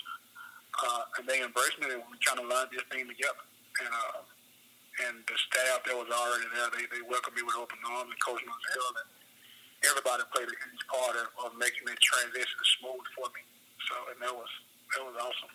uh, 0.83 1.17
and 1.17 1.23
they 1.27 1.41
embraced 1.41 1.79
me. 1.79 1.89
And 1.93 2.03
we 2.09 2.17
kind 2.21 2.39
of 2.39 2.45
learned 2.49 2.71
this 2.73 2.85
thing 2.91 3.05
together. 3.07 3.43
And 3.83 3.93
uh, 3.93 4.19
and 5.07 5.15
the 5.25 5.37
staff 5.49 5.81
that 5.89 5.95
was 5.97 6.09
already 6.09 6.47
there, 6.53 6.69
they 6.73 6.85
they 6.89 7.03
welcomed 7.05 7.37
me 7.37 7.43
with 7.43 7.57
open 7.57 7.79
arms. 7.89 8.13
And 8.13 8.21
Coach 8.21 8.41
Norvell 8.45 8.93
and 9.01 9.09
everybody 9.89 10.23
played 10.31 10.49
a 10.49 10.57
huge 10.57 10.83
part 10.87 11.15
of, 11.17 11.27
of 11.43 11.49
making 11.57 11.85
that 11.89 11.99
transition 11.99 12.59
smooth 12.79 13.05
for 13.17 13.27
me. 13.33 13.41
So, 13.89 13.95
and 14.13 14.17
that 14.21 14.33
was 14.33 14.51
that 14.95 15.03
was 15.03 15.15
awesome. 15.17 15.53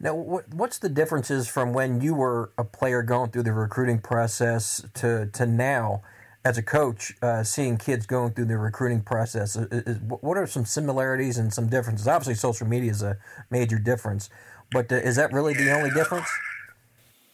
Now, 0.00 0.14
what, 0.14 0.52
what's 0.52 0.78
the 0.78 0.88
differences 0.88 1.48
from 1.48 1.72
when 1.72 2.00
you 2.00 2.14
were 2.14 2.52
a 2.58 2.64
player 2.64 3.02
going 3.02 3.30
through 3.30 3.44
the 3.44 3.52
recruiting 3.52 4.00
process 4.00 4.84
to, 4.94 5.30
to 5.32 5.46
now 5.46 6.02
as 6.44 6.58
a 6.58 6.62
coach, 6.62 7.14
uh, 7.22 7.42
seeing 7.42 7.78
kids 7.78 8.06
going 8.06 8.32
through 8.32 8.44
the 8.44 8.58
recruiting 8.58 9.00
process? 9.00 9.56
Is, 9.56 9.66
is, 9.70 9.98
what 10.00 10.36
are 10.36 10.46
some 10.46 10.64
similarities 10.64 11.38
and 11.38 11.52
some 11.52 11.68
differences? 11.68 12.06
Obviously, 12.06 12.34
social 12.34 12.66
media 12.66 12.90
is 12.90 13.02
a 13.02 13.16
major 13.50 13.78
difference, 13.78 14.28
but 14.70 14.92
uh, 14.92 14.96
is 14.96 15.16
that 15.16 15.32
really 15.32 15.54
the 15.54 15.72
only 15.72 15.90
difference? 15.90 16.28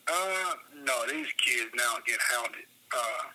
Uh, 0.07 0.55
no, 0.85 1.07
these 1.07 1.27
kids 1.45 1.71
now 1.77 1.99
get 2.07 2.19
hounded. 2.31 2.67
Uh, 2.95 3.31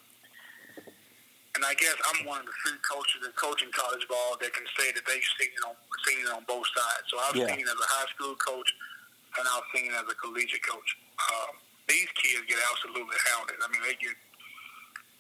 and 1.56 1.64
I 1.64 1.74
guess 1.76 1.96
I'm 2.12 2.28
one 2.28 2.44
of 2.44 2.48
the 2.48 2.56
few 2.68 2.76
coaches 2.84 3.24
that 3.24 3.36
coaching 3.40 3.72
college 3.72 4.04
ball 4.12 4.36
that 4.44 4.52
can 4.52 4.68
say 4.76 4.92
that 4.92 5.04
they've 5.08 5.24
seen 5.40 5.52
it 5.56 5.64
on 5.64 5.76
seen 6.04 6.20
it 6.20 6.32
on 6.32 6.44
both 6.48 6.68
sides. 6.76 7.08
So 7.08 7.16
I've 7.18 7.36
yeah. 7.36 7.48
seen 7.48 7.64
it 7.64 7.68
as 7.72 7.80
a 7.80 7.90
high 7.96 8.10
school 8.12 8.36
coach, 8.36 8.68
and 9.40 9.48
I've 9.48 9.64
seen 9.72 9.88
it 9.88 9.96
as 9.96 10.04
a 10.04 10.16
collegiate 10.20 10.64
coach. 10.68 10.90
Um, 11.16 11.56
these 11.88 12.12
kids 12.20 12.44
get 12.48 12.60
absolutely 12.60 13.16
hounded. 13.32 13.56
I 13.64 13.72
mean, 13.72 13.82
they 13.88 13.96
get 13.96 14.14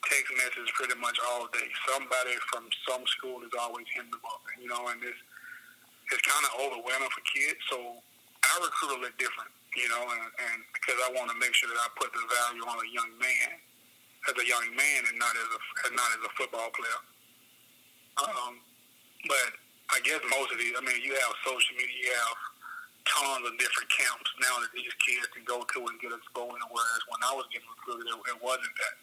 text 0.05 0.31
messages 0.37 0.69
pretty 0.73 0.97
much 0.97 1.17
all 1.31 1.49
day. 1.51 1.67
Somebody 1.89 2.35
from 2.53 2.69
some 2.87 3.03
school 3.17 3.41
is 3.45 3.53
always 3.57 3.85
hitting 3.93 4.11
them 4.13 4.25
up, 4.25 4.41
you 4.57 4.69
know, 4.69 4.89
and 4.89 5.01
it's 5.01 5.21
it's 6.13 6.21
kind 6.21 6.45
of 6.45 6.53
overwhelming 6.61 7.09
for 7.09 7.23
kids. 7.25 7.57
So 7.69 7.77
I 8.45 8.53
recruit 8.61 8.93
a 8.93 8.99
little 9.01 9.17
different, 9.17 9.49
you 9.73 9.89
know, 9.89 10.05
and, 10.05 10.29
and 10.29 10.57
because 10.73 11.01
I 11.01 11.09
want 11.17 11.33
to 11.33 11.37
make 11.41 11.53
sure 11.57 11.69
that 11.69 11.81
I 11.81 11.89
put 11.97 12.13
the 12.13 12.21
value 12.21 12.65
on 12.65 12.77
a 12.77 12.89
young 12.93 13.11
man 13.17 13.57
as 14.29 14.35
a 14.37 14.45
young 14.45 14.69
man 14.73 15.01
and 15.09 15.17
not 15.17 15.33
as 15.33 15.49
a 15.49 15.59
not 15.93 16.09
as 16.17 16.21
a 16.25 16.31
football 16.37 16.69
player. 16.73 17.01
Um, 18.21 18.61
but 19.27 19.49
I 19.91 20.01
guess 20.05 20.21
most 20.31 20.49
of 20.53 20.57
these, 20.57 20.73
I 20.77 20.81
mean, 20.81 21.01
you 21.03 21.13
have 21.13 21.33
social 21.45 21.75
media, 21.75 22.09
you 22.09 22.13
have 22.15 22.39
tons 23.05 23.45
of 23.45 23.53
different 23.61 23.89
camps 23.93 24.29
now 24.41 24.57
that 24.61 24.71
these 24.73 24.93
kids 25.05 25.29
can 25.33 25.45
go 25.45 25.61
to 25.61 25.79
and 25.85 25.97
get 26.01 26.09
exposure. 26.13 26.69
Whereas 26.73 27.01
when 27.11 27.21
I 27.21 27.33
was 27.37 27.45
getting 27.53 27.69
recruited, 27.69 28.09
it, 28.09 28.17
it 28.33 28.39
wasn't 28.41 28.73
that. 28.81 28.95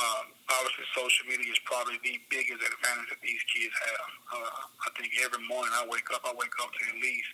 Um, 0.00 0.32
obviously, 0.48 0.88
social 0.96 1.24
media 1.28 1.52
is 1.52 1.60
probably 1.68 2.00
the 2.00 2.16
biggest 2.32 2.64
advantage 2.64 3.12
that 3.12 3.20
these 3.20 3.42
kids 3.52 3.74
have. 3.76 4.10
Uh, 4.40 4.88
I 4.88 4.88
think 4.96 5.12
every 5.20 5.44
morning 5.44 5.72
I 5.76 5.84
wake 5.84 6.08
up, 6.12 6.24
I 6.24 6.32
wake 6.32 6.56
up 6.64 6.72
to 6.72 6.80
at 6.88 6.96
least, 6.96 7.32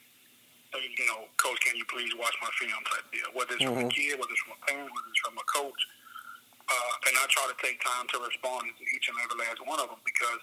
you 0.74 1.06
know, 1.06 1.30
coach, 1.38 1.58
can 1.62 1.78
you 1.78 1.86
please 1.86 2.10
watch 2.18 2.34
my 2.42 2.50
film 2.58 2.82
type 2.82 3.06
deal. 3.14 3.30
Whether 3.32 3.54
it's 3.54 3.62
mm-hmm. 3.62 3.86
from 3.86 3.88
a 3.88 3.94
kid, 3.94 4.18
whether 4.18 4.34
it's 4.34 4.42
from 4.42 4.58
a 4.58 4.62
parent, 4.66 4.90
whether 4.90 5.10
it's 5.10 5.22
from 5.22 5.38
a 5.38 5.46
coach 5.46 5.82
uh, 6.68 7.06
and 7.08 7.16
I 7.16 7.24
try 7.32 7.48
to 7.48 7.56
take 7.64 7.80
time 7.80 8.04
to 8.12 8.20
respond 8.20 8.68
to 8.68 8.84
each 8.92 9.08
and 9.08 9.16
every 9.24 9.40
last 9.40 9.60
one 9.64 9.80
of 9.80 9.88
them 9.88 10.00
because 10.04 10.40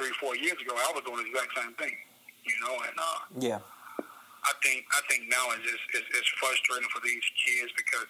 three, 0.00 0.12
four 0.16 0.32
years 0.32 0.56
ago, 0.56 0.72
I 0.72 0.88
was 0.96 1.04
doing 1.04 1.20
the 1.20 1.28
exact 1.28 1.52
same 1.52 1.76
thing, 1.76 1.96
you 2.48 2.56
know. 2.64 2.80
And 2.80 2.96
uh, 2.96 3.20
yeah, 3.36 3.60
I 4.00 4.52
think 4.64 4.88
I 4.96 5.04
think 5.04 5.28
now 5.28 5.52
it's 5.52 5.68
just 5.68 5.84
it's, 5.92 6.08
it's 6.16 6.30
frustrating 6.40 6.88
for 6.88 7.04
these 7.04 7.24
kids 7.44 7.76
because 7.76 8.08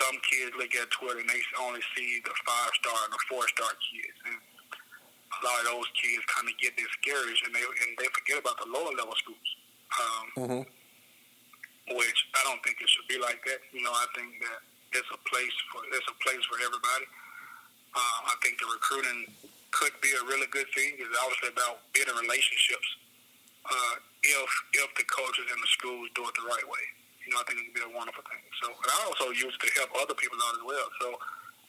some 0.00 0.16
kids 0.26 0.52
look 0.58 0.72
at 0.74 0.90
Twitter 0.90 1.20
and 1.20 1.28
they 1.28 1.42
only 1.60 1.82
see 1.96 2.20
the 2.24 2.34
five 2.46 2.72
star 2.78 2.98
and 3.06 3.12
the 3.12 3.22
four 3.28 3.44
star 3.52 3.72
kids, 3.78 4.18
and 4.26 4.36
a 4.36 5.38
lot 5.42 5.56
of 5.64 5.66
those 5.76 5.88
kids 5.96 6.22
kind 6.28 6.46
of 6.46 6.54
get 6.60 6.76
discouraged 6.76 7.42
and 7.46 7.52
they 7.54 7.64
and 7.64 7.90
they 7.98 8.08
forget 8.12 8.38
about 8.38 8.58
the 8.60 8.68
lower 8.68 8.92
level 8.94 9.16
schools. 9.16 9.50
Um, 9.92 10.24
mm-hmm. 10.38 10.64
Which 11.92 12.20
I 12.32 12.40
don't 12.46 12.62
think 12.62 12.78
it 12.80 12.88
should 12.88 13.08
be 13.10 13.18
like 13.18 13.42
that. 13.44 13.60
You 13.74 13.82
know, 13.82 13.92
I 13.92 14.06
think 14.14 14.38
that 14.40 14.60
it's 14.96 15.10
a 15.12 15.20
place 15.28 15.56
for 15.72 15.82
it's 15.92 16.08
a 16.08 16.16
place 16.22 16.42
for 16.46 16.60
everybody. 16.62 17.06
Uh, 17.92 18.18
I 18.32 18.34
think 18.40 18.56
the 18.56 18.68
recruiting 18.72 19.28
could 19.72 19.92
be 20.00 20.12
a 20.16 20.22
really 20.28 20.48
good 20.48 20.68
thing. 20.72 20.96
It's 20.96 21.12
obviously 21.20 21.52
about 21.52 21.84
building 21.92 22.16
relationships. 22.16 22.88
Uh, 23.64 23.94
if 24.22 24.50
if 24.78 24.88
the 24.96 25.04
coaches 25.08 25.48
and 25.48 25.60
the 25.60 25.70
schools 25.74 26.08
do 26.14 26.24
it 26.28 26.34
the 26.38 26.46
right 26.46 26.66
way, 26.68 26.84
you 27.26 27.30
know, 27.32 27.40
I 27.40 27.44
think 27.46 27.62
it 27.62 27.64
can 27.70 27.76
be 27.76 27.84
a 27.86 27.94
wonderful 27.94 28.24
thing. 28.26 28.42
So, 28.62 28.70
and 28.72 28.90
I 28.90 28.98
also 29.06 29.30
use 29.30 29.54
it 29.54 29.60
to 29.62 29.70
help 29.78 29.90
other 29.98 30.14
people 30.14 30.38
out 30.42 30.58
as 30.58 30.64
well. 30.66 30.88
So, 31.00 31.08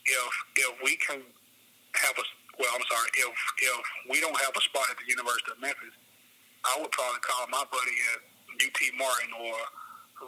if 0.06 0.34
if 0.58 0.74
we 0.82 0.94
can 1.00 1.22
have 1.22 2.16
a 2.18 2.26
well, 2.58 2.72
I'm 2.74 2.86
sorry, 2.86 3.10
if 3.18 3.34
if 3.62 3.78
we 4.10 4.18
don't 4.22 4.38
have 4.38 4.54
a 4.54 4.64
spot 4.66 4.90
at 4.90 4.98
the 4.98 5.08
University 5.10 5.54
of 5.54 5.60
Memphis, 5.62 5.96
I 6.66 6.78
would 6.82 6.92
probably 6.94 7.22
call 7.22 7.46
my 7.50 7.66
buddy 7.70 7.98
at 8.14 8.20
UT 8.62 8.80
Martin 8.98 9.32
or 9.36 9.58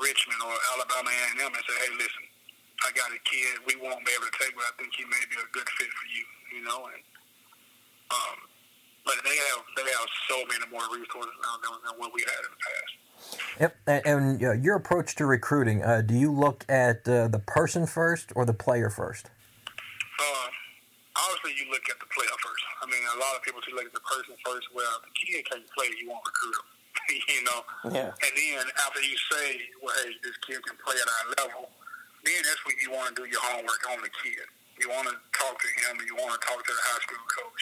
Richmond 0.01 0.41
or 0.41 0.55
Alabama 0.75 1.07
A&M 1.07 1.53
and 1.53 1.63
say, 1.63 1.77
hey, 1.85 1.93
listen, 1.95 2.25
I 2.83 2.91
got 2.97 3.13
a 3.13 3.21
kid 3.23 3.63
we 3.63 3.79
won't 3.79 4.03
be 4.03 4.11
able 4.11 4.27
to 4.27 4.35
take, 4.35 4.51
but 4.57 4.67
I 4.67 4.73
think 4.75 4.91
he 4.97 5.05
may 5.07 5.23
be 5.31 5.37
a 5.39 5.47
good 5.55 5.67
fit 5.79 5.91
for 5.93 6.07
you, 6.11 6.25
you 6.59 6.61
know. 6.65 6.89
And 6.91 7.01
um, 8.11 8.37
but 9.05 9.21
they 9.23 9.37
have 9.53 9.61
they 9.77 9.85
have 9.85 10.09
so 10.27 10.37
many 10.49 10.65
more 10.73 10.85
resources 10.91 11.35
now 11.39 11.55
than, 11.61 11.73
than 11.85 11.95
what 12.01 12.11
we 12.11 12.25
had 12.25 12.41
in 12.41 12.51
the 12.51 12.61
past. 12.61 12.93
Yep, 13.59 13.75
and, 13.87 14.05
and 14.05 14.43
uh, 14.43 14.51
your 14.53 14.75
approach 14.75 15.15
to 15.15 15.25
recruiting, 15.25 15.83
uh, 15.83 16.01
do 16.01 16.13
you 16.13 16.31
look 16.31 16.65
at 16.67 17.07
uh, 17.07 17.27
the 17.27 17.39
person 17.39 17.87
first 17.87 18.31
or 18.35 18.45
the 18.45 18.53
player 18.53 18.89
first? 18.89 19.29
Uh, 20.19 20.47
obviously, 21.15 21.55
you 21.63 21.71
look 21.71 21.87
at 21.89 21.99
the 21.99 22.09
player 22.11 22.35
first. 22.43 22.63
I 22.83 22.85
mean, 22.85 23.03
a 23.15 23.19
lot 23.19 23.35
of 23.35 23.43
people 23.43 23.61
just 23.61 23.75
look 23.75 23.85
at 23.85 23.93
the 23.93 24.03
person 24.03 24.35
first. 24.43 24.67
Well, 24.75 24.99
the 25.03 25.11
kid 25.15 25.45
can't 25.49 25.63
play, 25.71 25.87
you 25.99 26.09
won't 26.09 26.23
recruit 26.25 26.55
him. 26.55 26.67
you 27.29 27.43
know. 27.43 27.61
Yeah. 27.91 28.11
And 28.11 28.33
then 28.35 28.65
after 28.85 29.01
you 29.01 29.15
say, 29.31 29.61
well, 29.81 29.95
hey, 30.03 30.11
this 30.23 30.35
kid 30.47 30.59
can 30.65 30.75
play 30.83 30.95
at 30.95 31.07
our 31.07 31.45
level 31.45 31.69
then 32.25 32.41
that's 32.41 32.61
when 32.65 32.73
you 32.81 32.89
want 32.89 33.13
to 33.13 33.21
do 33.21 33.29
your 33.29 33.39
homework 33.53 33.85
on 33.93 34.01
the 34.01 34.09
kid. 34.09 34.49
You 34.81 34.89
want 34.89 35.07
to 35.07 35.15
talk 35.37 35.55
to 35.61 35.69
him, 35.85 36.01
and 36.01 36.05
you 36.09 36.17
want 36.17 36.33
to 36.33 36.41
talk 36.41 36.59
to 36.59 36.73
the 36.73 36.83
high 36.89 37.01
school 37.05 37.21
coach. 37.29 37.61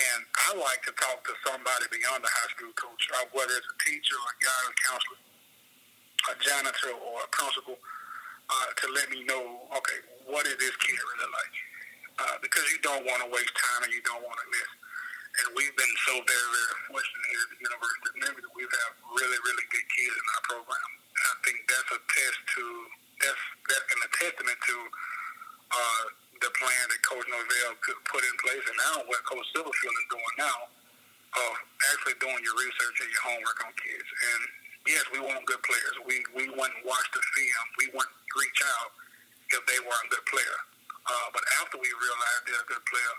And 0.00 0.20
I 0.48 0.48
like 0.56 0.80
to 0.88 0.92
talk 0.96 1.20
to 1.28 1.34
somebody 1.44 1.84
beyond 1.92 2.24
the 2.24 2.32
high 2.32 2.50
school 2.56 2.72
coach, 2.74 3.02
uh, 3.20 3.28
whether 3.36 3.52
it's 3.52 3.68
a 3.68 3.78
teacher 3.84 4.16
or 4.16 4.28
a 4.32 4.36
guidance 4.40 4.78
counselor, 4.88 5.20
a 6.30 6.34
janitor 6.40 6.92
or 6.96 7.16
a 7.20 7.30
principal, 7.30 7.76
uh, 7.76 8.68
to 8.80 8.84
let 8.96 9.12
me 9.12 9.22
know, 9.28 9.68
okay, 9.76 10.00
what 10.26 10.46
is 10.48 10.56
this 10.56 10.74
kid 10.80 10.96
really 10.96 11.30
like? 11.30 11.54
uh, 12.20 12.36
because 12.44 12.64
you 12.68 12.78
don't 12.84 13.04
want 13.08 13.24
to 13.24 13.28
waste 13.32 13.54
time 13.56 13.88
and 13.88 13.92
you 13.92 14.02
don't 14.04 14.20
want 14.20 14.36
to 14.36 14.48
miss. 14.52 14.70
And 15.40 15.46
we've 15.56 15.72
been 15.78 15.94
so 16.04 16.20
very, 16.20 16.48
very 16.52 16.76
fortunate 16.90 17.26
here 17.32 17.44
at 17.46 17.50
the 17.54 17.60
University 17.64 18.06
of 18.12 18.16
Memphis 18.20 18.44
that 18.44 18.54
we've 18.58 18.74
had 18.74 18.90
really, 19.14 19.40
really 19.46 19.66
good 19.72 19.86
kids 19.88 20.12
in 20.12 20.26
our 20.36 20.42
program. 20.52 20.90
And 20.90 21.24
I 21.32 21.36
think 21.46 21.56
that's 21.64 21.90
a 21.96 22.00
test 22.02 22.38
to 22.58 22.64
that's 23.24 23.44
that's 23.68 23.88
an 23.94 24.00
testament 24.20 24.58
to 24.58 24.76
uh, 25.70 26.04
the 26.40 26.50
plan 26.56 26.84
that 26.88 27.00
Coach 27.04 27.26
Norvell 27.28 27.72
put 28.08 28.22
in 28.24 28.36
place, 28.40 28.64
and 28.64 28.78
now 28.80 28.96
what 29.08 29.20
Coach 29.28 29.44
Silverfield 29.52 29.96
is 30.00 30.08
doing 30.08 30.36
now 30.40 30.58
of 31.36 31.52
actually 31.94 32.16
doing 32.18 32.40
your 32.42 32.56
research 32.58 32.96
and 33.04 33.10
your 33.12 33.22
homework 33.22 33.58
on 33.62 33.72
kids. 33.78 34.08
And 34.08 34.40
yes, 34.88 35.04
we 35.14 35.20
want 35.22 35.44
good 35.46 35.62
players. 35.62 35.94
We 36.08 36.16
we 36.34 36.44
to 36.74 36.82
watch 36.88 37.08
the 37.12 37.22
film. 37.22 37.64
We 37.78 37.84
to 38.08 38.32
reach 38.40 38.60
out 38.66 38.90
if 39.54 39.62
they 39.68 39.80
were 39.84 39.94
a 39.94 40.08
good 40.10 40.26
player. 40.26 40.58
Uh, 41.06 41.28
but 41.34 41.44
after 41.62 41.78
we 41.78 41.90
realize 41.90 42.40
they're 42.46 42.64
a 42.64 42.70
good 42.70 42.84
player, 42.86 43.14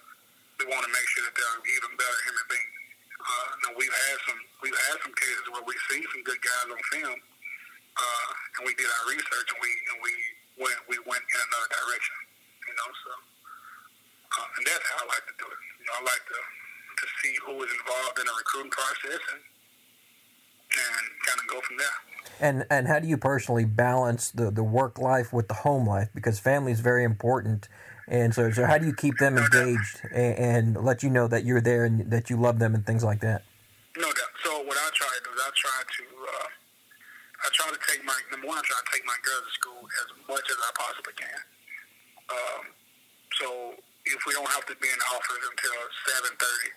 we 0.60 0.63
want 0.71 0.84
to 0.86 0.91
make 0.91 1.07
sure 1.15 1.23
that 1.27 1.36
they're 1.36 1.60
even 1.77 1.91
better 1.97 2.19
human 2.27 2.47
beings. 2.51 2.77
Uh, 3.21 3.49
now 3.65 3.71
we've 3.77 3.93
had 3.93 4.17
some 4.27 4.39
we've 4.65 4.81
had 4.91 4.97
some 5.05 5.13
cases 5.13 5.45
where 5.53 5.65
we 5.65 5.75
see 5.89 6.01
some 6.10 6.23
good 6.25 6.41
guys 6.41 6.67
on 6.73 6.79
film, 6.89 7.19
uh, 7.97 8.29
and 8.60 8.62
we 8.65 8.73
did 8.75 8.89
our 8.89 9.05
research 9.13 9.47
and 9.53 9.60
we 9.62 9.71
and 9.93 9.97
we 10.01 10.13
went 10.65 10.79
we 10.89 10.97
went 11.05 11.21
in 11.21 11.39
another 11.39 11.69
direction. 11.69 12.17
You 12.71 12.77
know, 12.79 12.91
so 13.03 13.12
uh, 14.31 14.47
and 14.55 14.63
that's 14.63 14.88
how 14.88 15.03
I 15.03 15.07
like 15.12 15.25
to 15.27 15.36
do 15.36 15.47
it. 15.51 15.60
You 15.75 15.86
know, 15.91 15.95
I 15.99 16.03
like 16.07 16.23
to 16.23 16.39
to 17.03 17.05
see 17.19 17.36
who 17.43 17.53
is 17.63 17.71
involved 17.75 18.15
in 18.19 18.25
the 18.25 18.36
recruiting 18.38 18.71
process 18.71 19.19
and 19.36 19.41
and 20.71 21.03
kind 21.27 21.39
of 21.39 21.47
go 21.51 21.60
from 21.67 21.75
there. 21.77 21.97
And 22.39 22.65
and 22.71 22.88
how 22.88 22.99
do 22.99 23.07
you 23.07 23.17
personally 23.17 23.65
balance 23.65 24.31
the, 24.31 24.51
the 24.51 24.63
work 24.63 24.97
life 24.97 25.34
with 25.34 25.47
the 25.49 25.67
home 25.67 25.88
life? 25.88 26.10
Because 26.15 26.39
family 26.39 26.71
is 26.71 26.79
very 26.79 27.03
important. 27.03 27.67
And 28.07 28.34
so, 28.34 28.51
so 28.51 28.65
how 28.65 28.77
do 28.77 28.86
you 28.86 28.93
keep 28.93 29.17
them 29.19 29.38
engaged 29.38 30.01
and, 30.12 30.75
and 30.75 30.84
let 30.84 31.03
you 31.03 31.10
know 31.10 31.27
that 31.27 31.45
you're 31.45 31.62
there 31.62 31.86
and 31.86 32.12
that 32.12 32.29
you 32.29 32.36
love 32.36 32.60
them 32.60 32.75
and 32.75 32.86
things 32.86 33.03
like 33.03 33.21
that? 33.21 33.43
No 33.95 34.03
doubt. 34.03 34.36
So 34.43 34.63
what 34.63 34.75
I 34.75 34.89
try 34.95 35.07
to 35.07 35.23
do 35.23 35.31
is 35.31 35.41
I 35.43 35.51
try 35.55 35.79
to 35.84 36.05
uh, 36.27 36.47
I 37.43 37.47
try 37.53 37.67
to 37.71 37.79
take 37.88 38.03
my 38.05 38.15
number 38.31 38.47
one 38.47 38.57
I 38.57 38.63
try 38.63 38.79
to 38.79 38.91
take 38.91 39.05
my 39.05 39.15
girls 39.23 39.43
to 39.43 39.51
school 39.60 39.81
as 39.84 40.07
much 40.27 40.45
as 40.49 40.57
I 40.60 40.71
possibly 40.75 41.13
can. 41.19 41.39
Um, 42.31 42.63
so 43.39 43.47
if 44.07 44.19
we 44.25 44.33
don't 44.33 44.49
have 44.51 44.65
to 44.71 44.75
be 44.79 44.87
in 44.87 44.99
the 44.99 45.09
office 45.13 45.43
until 45.43 45.77
seven 46.07 46.31
thirty, 46.39 46.71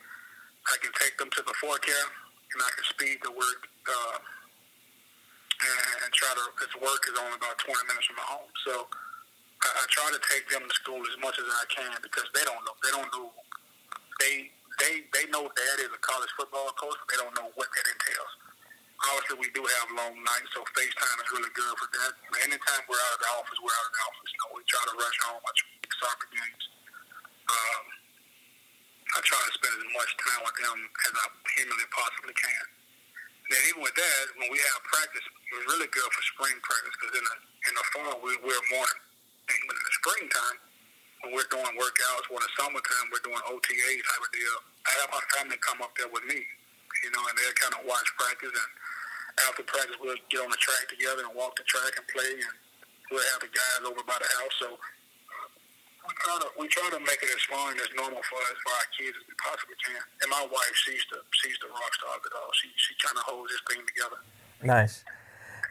I 0.73 0.77
can 0.83 0.93
take 0.99 1.17
them 1.19 1.31
to 1.31 1.43
the 1.47 1.55
forecare 1.63 2.09
and 2.55 2.59
I 2.63 2.71
can 2.75 2.85
speed 2.91 3.19
the 3.23 3.33
work. 3.33 3.63
Uh, 3.87 4.19
and, 5.63 6.05
and 6.07 6.11
try 6.15 6.33
to. 6.35 6.45
Its 6.65 6.77
work 6.81 7.03
is 7.09 7.17
only 7.19 7.37
about 7.37 7.57
20 7.63 7.73
minutes 7.89 8.07
from 8.09 8.19
my 8.19 8.29
home, 8.29 8.51
so 8.67 8.89
I, 9.65 9.69
I 9.71 9.85
try 9.93 10.09
to 10.11 10.21
take 10.31 10.49
them 10.51 10.65
to 10.67 10.75
school 10.75 11.01
as 11.05 11.17
much 11.23 11.37
as 11.39 11.47
I 11.47 11.65
can 11.71 11.93
because 12.03 12.27
they 12.35 12.45
don't 12.45 12.61
know. 12.65 12.77
They 12.83 12.93
don't 12.93 13.11
know. 13.15 13.29
They 14.21 14.35
they 14.81 14.95
they 15.15 15.25
know 15.31 15.47
dad 15.47 15.79
is 15.85 15.93
a 15.93 16.01
college 16.03 16.33
football 16.37 16.73
coach, 16.77 16.97
but 16.99 17.09
they 17.11 17.19
don't 17.21 17.35
know 17.39 17.51
what 17.55 17.69
that 17.71 17.87
entails. 17.87 18.33
Obviously, 18.95 19.37
we 19.43 19.51
do 19.53 19.63
have 19.63 19.87
long 19.99 20.15
nights, 20.17 20.51
so 20.55 20.63
FaceTime 20.73 21.19
is 21.19 21.29
really 21.35 21.53
good 21.53 21.75
for 21.77 21.89
that. 21.91 22.13
Anytime 22.47 22.83
we're 22.87 22.99
out 22.99 23.15
of 23.19 23.21
the 23.21 23.31
office, 23.37 23.59
we're 23.61 23.75
out 23.75 23.87
of 23.91 23.95
the 23.95 24.03
office. 24.07 24.31
You 24.33 24.39
know, 24.41 24.51
we 24.55 24.63
try 24.71 24.83
to 24.87 24.95
rush 24.97 25.19
home, 25.29 25.41
watch 25.45 25.61
soccer 26.01 26.29
games. 26.31 26.65
Um, 27.51 27.85
I 29.15 29.19
try 29.23 29.39
to 29.39 29.53
spend 29.55 29.77
as 29.79 29.91
much 29.95 30.11
time 30.19 30.41
with 30.43 30.57
them 30.59 30.79
as 30.89 31.13
I 31.15 31.27
humanly 31.59 31.89
possibly 31.93 32.35
can. 32.35 32.65
Then 33.53 33.61
even 33.69 33.81
with 33.85 33.95
that, 33.95 34.23
when 34.41 34.49
we 34.49 34.57
have 34.57 34.81
practice, 34.89 35.23
it 35.23 35.53
was 35.61 35.67
really 35.69 35.91
good 35.93 36.09
for 36.09 36.23
spring 36.35 36.57
practice 36.65 36.95
because 36.97 37.15
in 37.15 37.25
the 37.25 37.37
in 37.69 37.73
the 37.77 37.85
fall 37.93 38.17
we, 38.25 38.33
we're 38.41 38.67
morning. 38.73 39.01
And 39.45 39.61
in 39.61 39.77
the 39.77 39.95
springtime, 40.01 40.59
when 41.21 41.37
we're 41.37 41.49
doing 41.53 41.69
workouts, 41.77 42.33
when 42.33 42.41
the 42.41 42.53
summertime 42.57 43.07
we're 43.13 43.25
doing 43.25 43.41
OTA 43.45 43.91
type 44.01 44.23
of 44.25 44.33
deal, 44.33 44.57
I 44.89 44.91
have 45.05 45.09
my 45.13 45.23
family 45.37 45.61
come 45.61 45.85
up 45.85 45.93
there 46.01 46.09
with 46.09 46.25
me, 46.25 46.41
you 47.05 47.11
know, 47.13 47.23
and 47.29 47.35
they'll 47.37 47.61
kind 47.61 47.77
of 47.77 47.85
watch 47.85 48.09
practice. 48.17 48.53
And 48.53 48.71
after 49.49 49.67
practice, 49.67 49.99
we'll 49.99 50.19
get 50.31 50.41
on 50.43 50.51
the 50.51 50.61
track 50.63 50.87
together 50.87 51.27
and 51.27 51.35
walk 51.35 51.59
the 51.59 51.67
track 51.67 51.99
and 51.99 52.07
play, 52.07 52.39
and 52.39 52.55
we'll 53.11 53.25
have 53.35 53.43
the 53.43 53.51
guys 53.51 53.83
over 53.83 54.03
by 54.07 54.19
the 54.19 54.31
house. 54.39 54.55
So 54.63 54.69
we 56.07 56.13
try 56.23 56.37
to 56.39 56.49
we 56.61 56.67
try 56.69 56.89
to 56.93 57.01
make 57.01 57.21
it 57.23 57.33
as 57.33 57.43
fun 57.51 57.75
as 57.81 57.91
normal 57.97 58.23
for 58.29 58.39
us 58.39 58.59
for 58.63 58.73
our 58.77 58.89
kids 58.95 59.17
as 59.17 59.25
we 59.27 59.35
possibly 59.41 59.79
can. 59.83 60.03
And 60.23 60.29
my 60.31 60.45
wife, 60.47 60.75
she's 60.87 61.03
the 61.11 61.19
she's 61.43 61.59
the 61.65 61.69
rock 61.73 61.93
star 61.99 62.15
of 62.15 62.23
it 62.23 62.35
all. 62.37 62.51
She 62.61 62.69
she 62.77 62.93
kind 63.03 63.17
of 63.19 63.25
holds 63.25 63.51
this 63.51 63.63
thing 63.67 63.83
together. 63.83 64.21
Nice. 64.63 65.05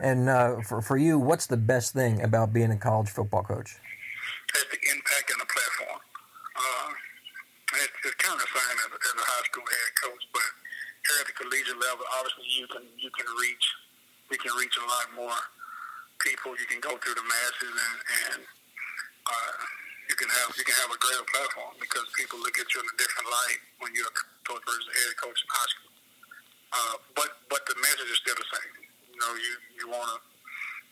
And 0.01 0.27
uh, 0.27 0.61
for 0.65 0.81
for 0.81 0.97
you, 0.97 1.19
what's 1.19 1.47
the 1.47 1.59
best 1.59 1.93
thing 1.93 2.21
about 2.21 2.51
being 2.51 2.71
a 2.71 2.77
college 2.77 3.09
football 3.09 3.43
coach? 3.43 3.77
It's 4.53 4.69
the 4.69 4.81
impact 4.91 5.31
and 5.33 5.41
the 5.41 5.49
platform. 5.49 6.01
Uh, 6.53 6.89
it's, 7.81 7.97
it's 8.05 8.17
kind 8.21 8.37
of 8.37 8.41
the 8.45 8.51
same 8.53 8.77
as, 8.85 8.89
as 8.89 9.13
a 9.17 9.25
high 9.25 9.45
school 9.49 9.65
head 9.65 9.89
coach, 10.01 10.23
but 10.29 10.45
here 11.09 11.17
at 11.21 11.27
the 11.29 11.35
collegiate 11.37 11.79
level, 11.81 12.05
obviously 12.17 12.45
you 12.47 12.67
can 12.69 12.85
you 12.97 13.09
can 13.13 13.27
reach 13.37 13.65
you 14.31 14.37
can 14.37 14.53
reach 14.57 14.75
a 14.77 14.85
lot 14.85 15.07
more 15.13 15.39
people. 16.21 16.55
You 16.55 16.62
can 16.73 16.81
go 16.81 16.97
through 16.97 17.13
the 17.13 17.27
masses 17.29 17.69
and, 17.69 17.97
and 18.33 18.41
uh, 19.29 19.53
you 20.09 20.15
can 20.17 20.25
have 20.25 20.49
you 20.57 20.65
can 20.65 20.73
have 20.81 20.89
a 20.89 20.97
greater 20.97 21.21
platform 21.29 21.77
because 21.77 22.01
people 22.17 22.41
look 22.41 22.57
at 22.57 22.65
you 22.73 22.81
in 22.81 22.87
a 22.89 22.97
different 22.97 23.29
light 23.29 23.61
when 23.77 23.93
you're 23.93 24.09
a 24.09 24.17
coach 24.41 24.63
versus 24.65 24.89
a 24.89 24.95
head 25.05 25.13
coach 25.21 25.37
in 25.37 25.49
high 25.53 25.69
school. 25.69 25.93
Uh, 26.73 26.95
but 27.13 27.29
but 27.53 27.61
the 27.69 27.77
message 27.77 28.09
is 28.09 28.17
still 28.25 28.33
the 28.33 28.49
same. 28.49 28.73
You 29.13 29.19
know, 29.21 29.31
you 29.37 29.53
you 29.77 29.85
want 29.85 30.09
to 30.09 30.17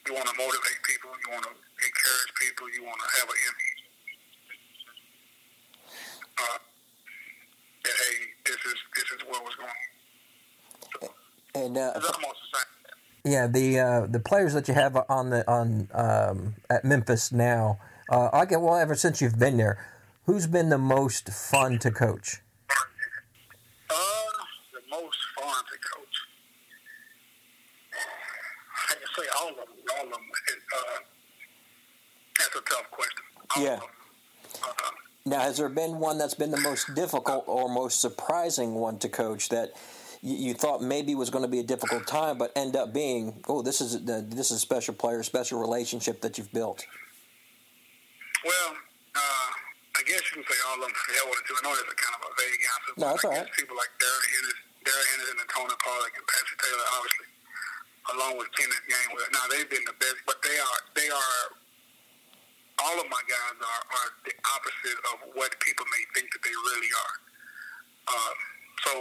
you 0.06 0.12
want 0.14 0.30
to 0.30 0.36
motivate 0.38 0.80
people, 0.86 1.10
you 1.18 1.30
want 1.34 1.50
to 1.50 1.54
encourage 1.58 2.32
people, 2.38 2.66
you 2.78 2.86
want 2.86 3.02
to 3.02 3.10
have 3.18 3.28
an 3.30 3.40
image. 3.42 3.82
Uh, 6.38 6.60
that 6.62 7.96
hey, 7.98 8.18
this 8.46 8.62
is 8.70 8.78
this 8.94 9.08
is 9.18 9.20
what 9.26 9.42
was 9.42 9.58
going 9.58 9.74
on. 9.74 9.86
So, 10.94 11.10
and 11.58 11.74
uh, 11.74 11.98
it's 11.98 12.06
almost 12.06 12.38
the 12.46 12.50
same. 12.54 12.81
Yeah, 13.24 13.48
the 13.48 13.80
uh, 13.80 14.08
the 14.08 14.20
players 14.20 14.54
that 14.54 14.68
you 14.68 14.74
have 14.74 14.98
on 15.08 15.30
the 15.30 15.50
on 15.50 15.90
um, 15.94 16.56
at 16.70 16.84
Memphis 16.84 17.32
now 17.32 17.80
uh, 18.12 18.30
I 18.34 18.46
get 18.46 18.60
well 18.60 18.76
ever 18.76 18.94
since 18.94 19.22
you've 19.22 19.40
been 19.40 19.56
there. 19.56 19.84
Who's 20.26 20.46
been 20.46 20.68
the 20.70 20.78
most 20.78 21.30
fun 21.30 21.80
to 21.80 21.92
coach? 21.92 22.42
Uh, 23.90 23.96
the 24.74 24.82
most 24.90 25.18
fun 25.40 25.64
to 25.64 25.78
coach. 25.80 26.16
I 28.90 28.94
can 28.96 29.08
say 29.16 29.30
all 29.40 29.50
of 29.50 29.56
them. 29.56 29.66
All 29.98 30.06
of 30.06 30.12
them. 30.12 30.22
Uh, 30.76 31.00
that's 32.38 32.56
a 32.56 32.62
tough 32.70 32.92
question. 32.92 33.24
All 33.56 33.64
yeah. 33.64 33.80
Uh, 34.62 34.92
now, 35.26 35.40
has 35.40 35.58
there 35.58 35.70
been 35.70 36.00
one 36.00 36.18
that's 36.18 36.34
been 36.34 36.52
the 36.52 36.60
most 36.60 36.94
difficult 36.94 37.46
or 37.48 37.70
most 37.70 38.02
surprising 38.02 38.76
one 38.76 39.00
to 39.00 39.08
coach 39.08 39.48
that 39.50 39.72
you, 40.22 40.54
thought 40.54 40.82
maybe 40.82 41.16
was 41.16 41.30
going 41.30 41.44
to 41.44 41.50
be 41.50 41.60
a 41.60 41.64
difficult 41.64 42.06
time, 42.06 42.38
but 42.38 42.52
end 42.56 42.76
up 42.76 42.94
being, 42.94 43.42
oh, 43.48 43.62
this 43.62 43.82
is 43.82 44.06
this 44.06 44.52
is 44.52 44.58
a 44.58 44.60
special 44.60 44.94
player, 44.94 45.24
special 45.24 45.60
relationship 45.60 46.22
that 46.22 46.38
you've 46.38 46.54
built? 46.54 46.86
Well, 48.46 48.72
uh, 49.16 49.50
I 49.98 50.02
guess 50.06 50.22
you 50.30 50.42
can 50.42 50.46
say 50.46 50.60
all 50.70 50.78
of 50.78 50.86
them 50.86 50.94
hell 50.94 51.30
with 51.30 51.42
it. 51.42 51.58
I 51.58 51.62
know 51.66 51.74
that's 51.74 51.90
a 51.90 51.98
kind 51.98 52.16
of 52.18 52.22
a 52.26 52.32
vague 52.38 52.62
answer. 52.62 52.94
No, 52.98 53.06
that's 53.10 53.26
all 53.26 53.34
right. 53.34 53.50
People 53.58 53.78
like 53.78 53.94
Darrell 53.98 55.08
Henderson 55.14 55.38
and 55.42 55.50
Tony 55.50 55.78
Pollard 55.82 56.14
and 56.14 56.26
Patrick 56.26 56.58
Taylor, 56.58 56.88
obviously, 56.98 57.30
along 58.14 58.34
with 58.38 58.50
Kenneth 58.58 58.86
Gainwell. 58.90 59.30
Now 59.34 59.46
they've 59.50 59.70
been 59.70 59.86
the 59.86 59.98
best, 59.98 60.22
but 60.26 60.42
they 60.42 60.58
are 60.58 60.80
they 60.98 61.10
are 61.10 61.42
all 62.82 62.98
of 62.98 63.08
my 63.14 63.22
guys 63.30 63.58
are, 63.62 63.84
are 63.94 64.10
the 64.26 64.34
opposite 64.58 65.00
of 65.14 65.18
what 65.38 65.54
people 65.62 65.86
may 65.94 66.04
think 66.18 66.34
that 66.34 66.42
they 66.42 66.56
really 66.74 66.90
are. 66.94 67.16
Uh, 68.10 68.34
so 68.86 68.92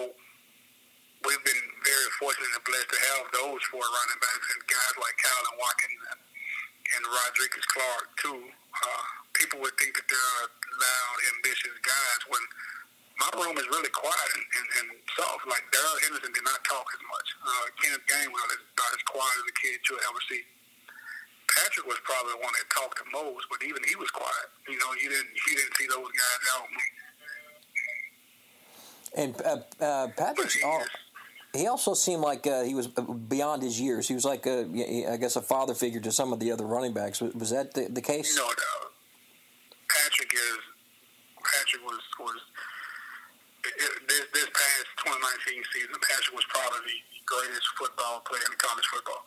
we've 1.25 1.45
been 1.45 1.63
very 1.85 2.11
fortunate 2.17 2.49
and 2.53 2.65
blessed 2.65 2.91
to 2.91 3.01
have 3.15 3.25
those 3.33 3.61
four 3.69 3.85
running 3.85 4.21
backs 4.21 4.47
and 4.57 4.61
guys 4.69 4.95
like 4.97 5.17
Kyle 5.21 5.57
Watkins 5.61 6.03
and, 6.13 6.21
and 6.97 7.03
Rodriguez 7.09 7.67
Clark 7.69 8.07
too. 8.21 8.41
Uh, 8.51 9.05
people 9.37 9.61
would 9.61 9.77
think 9.77 9.93
that 9.97 10.07
they're 10.09 10.45
loud, 10.81 11.17
ambitious 11.37 11.77
guys 11.85 12.21
when 12.33 12.45
my 13.21 13.29
room 13.37 13.57
is 13.61 13.69
really 13.69 13.93
quiet 13.93 14.31
and, 14.33 14.47
and, 14.57 14.69
and 14.81 14.89
soft. 15.13 15.45
Like 15.45 15.65
Darrell 15.69 16.01
Henderson 16.09 16.33
did 16.33 16.47
not 16.47 16.61
talk 16.65 16.89
as 16.89 17.03
much. 17.05 17.29
Uh, 17.45 17.67
Kenneth 17.85 18.07
Gainwell 18.09 18.49
is 18.57 18.63
about 18.73 18.93
as 18.97 19.05
quiet 19.05 19.37
as 19.45 19.47
a 19.49 19.57
kid 19.61 19.77
you'll 19.85 20.01
ever 20.09 20.23
see. 20.25 20.41
Patrick 21.53 21.85
was 21.85 22.01
probably 22.07 22.33
the 22.39 22.43
one 22.47 22.55
that 22.57 22.65
talked 22.73 22.97
the 22.97 23.09
most, 23.13 23.45
but 23.51 23.61
even 23.67 23.83
he 23.85 23.99
was 23.99 24.09
quiet. 24.15 24.49
You 24.71 24.79
know, 24.79 24.95
you 24.97 25.11
didn't 25.11 25.35
you 25.35 25.53
didn't 25.59 25.75
see 25.77 25.87
those 25.91 26.09
guys 26.09 26.43
out. 26.57 26.69
And 29.17 29.35
uh, 29.43 29.85
uh, 29.85 30.09
Patrick's 30.17 30.63
all, 30.63 30.85
he 31.53 31.67
also 31.67 31.95
seemed 31.95 32.23
like 32.23 32.47
uh, 32.47 32.63
he 32.63 32.75
was 32.75 32.87
beyond 32.87 33.63
his 33.63 33.81
years. 33.81 34.07
He 34.07 34.15
was 34.15 34.25
like, 34.25 34.47
a, 34.47 34.67
I 35.11 35.17
guess, 35.17 35.37
a 35.37 35.43
father 35.43 35.75
figure 35.75 36.01
to 36.01 36.13
some 36.13 36.33
of 36.33 36.39
the 36.39 36.53
other 36.53 36.65
running 36.65 36.93
backs. 36.93 37.21
Was, 37.21 37.35
was 37.35 37.51
that 37.51 37.75
the, 37.75 37.89
the 37.91 38.03
case? 38.03 38.37
No 38.37 38.47
doubt. 38.47 38.93
Patrick 39.91 40.33
is 40.33 40.63
Patrick 41.43 41.83
was 41.83 41.99
was 42.23 42.41
this 44.07 44.25
this 44.31 44.49
past 44.55 44.89
2019 45.03 45.63
season. 45.75 45.95
Patrick 45.99 46.37
was 46.39 46.47
probably 46.47 46.95
the 47.11 47.23
greatest 47.27 47.67
football 47.75 48.23
player 48.23 48.47
in 48.47 48.55
college 48.63 48.87
football, 48.87 49.27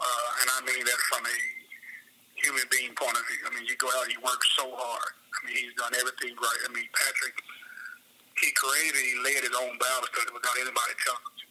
uh, 0.00 0.40
and 0.40 0.48
I 0.56 0.60
mean 0.64 0.82
that 0.88 1.00
from 1.12 1.28
a 1.28 1.38
human 2.40 2.64
being 2.72 2.96
point 2.96 3.12
of 3.12 3.24
view. 3.28 3.44
I 3.44 3.52
mean, 3.52 3.68
you 3.68 3.76
go 3.76 3.92
out, 4.00 4.08
you 4.08 4.20
work 4.24 4.40
so 4.56 4.72
hard, 4.72 5.12
I 5.12 5.38
mean, 5.46 5.56
he's 5.56 5.76
done 5.76 5.92
everything 5.92 6.36
right. 6.40 6.60
I 6.64 6.70
mean, 6.72 6.88
Patrick, 6.92 7.36
he 8.40 8.48
created, 8.56 9.00
he 9.00 9.14
led 9.20 9.44
his 9.44 9.56
own 9.56 9.76
Bible 9.76 10.08
study 10.08 10.32
without 10.32 10.56
anybody 10.56 10.94
telling 11.04 11.24
him. 11.24 11.50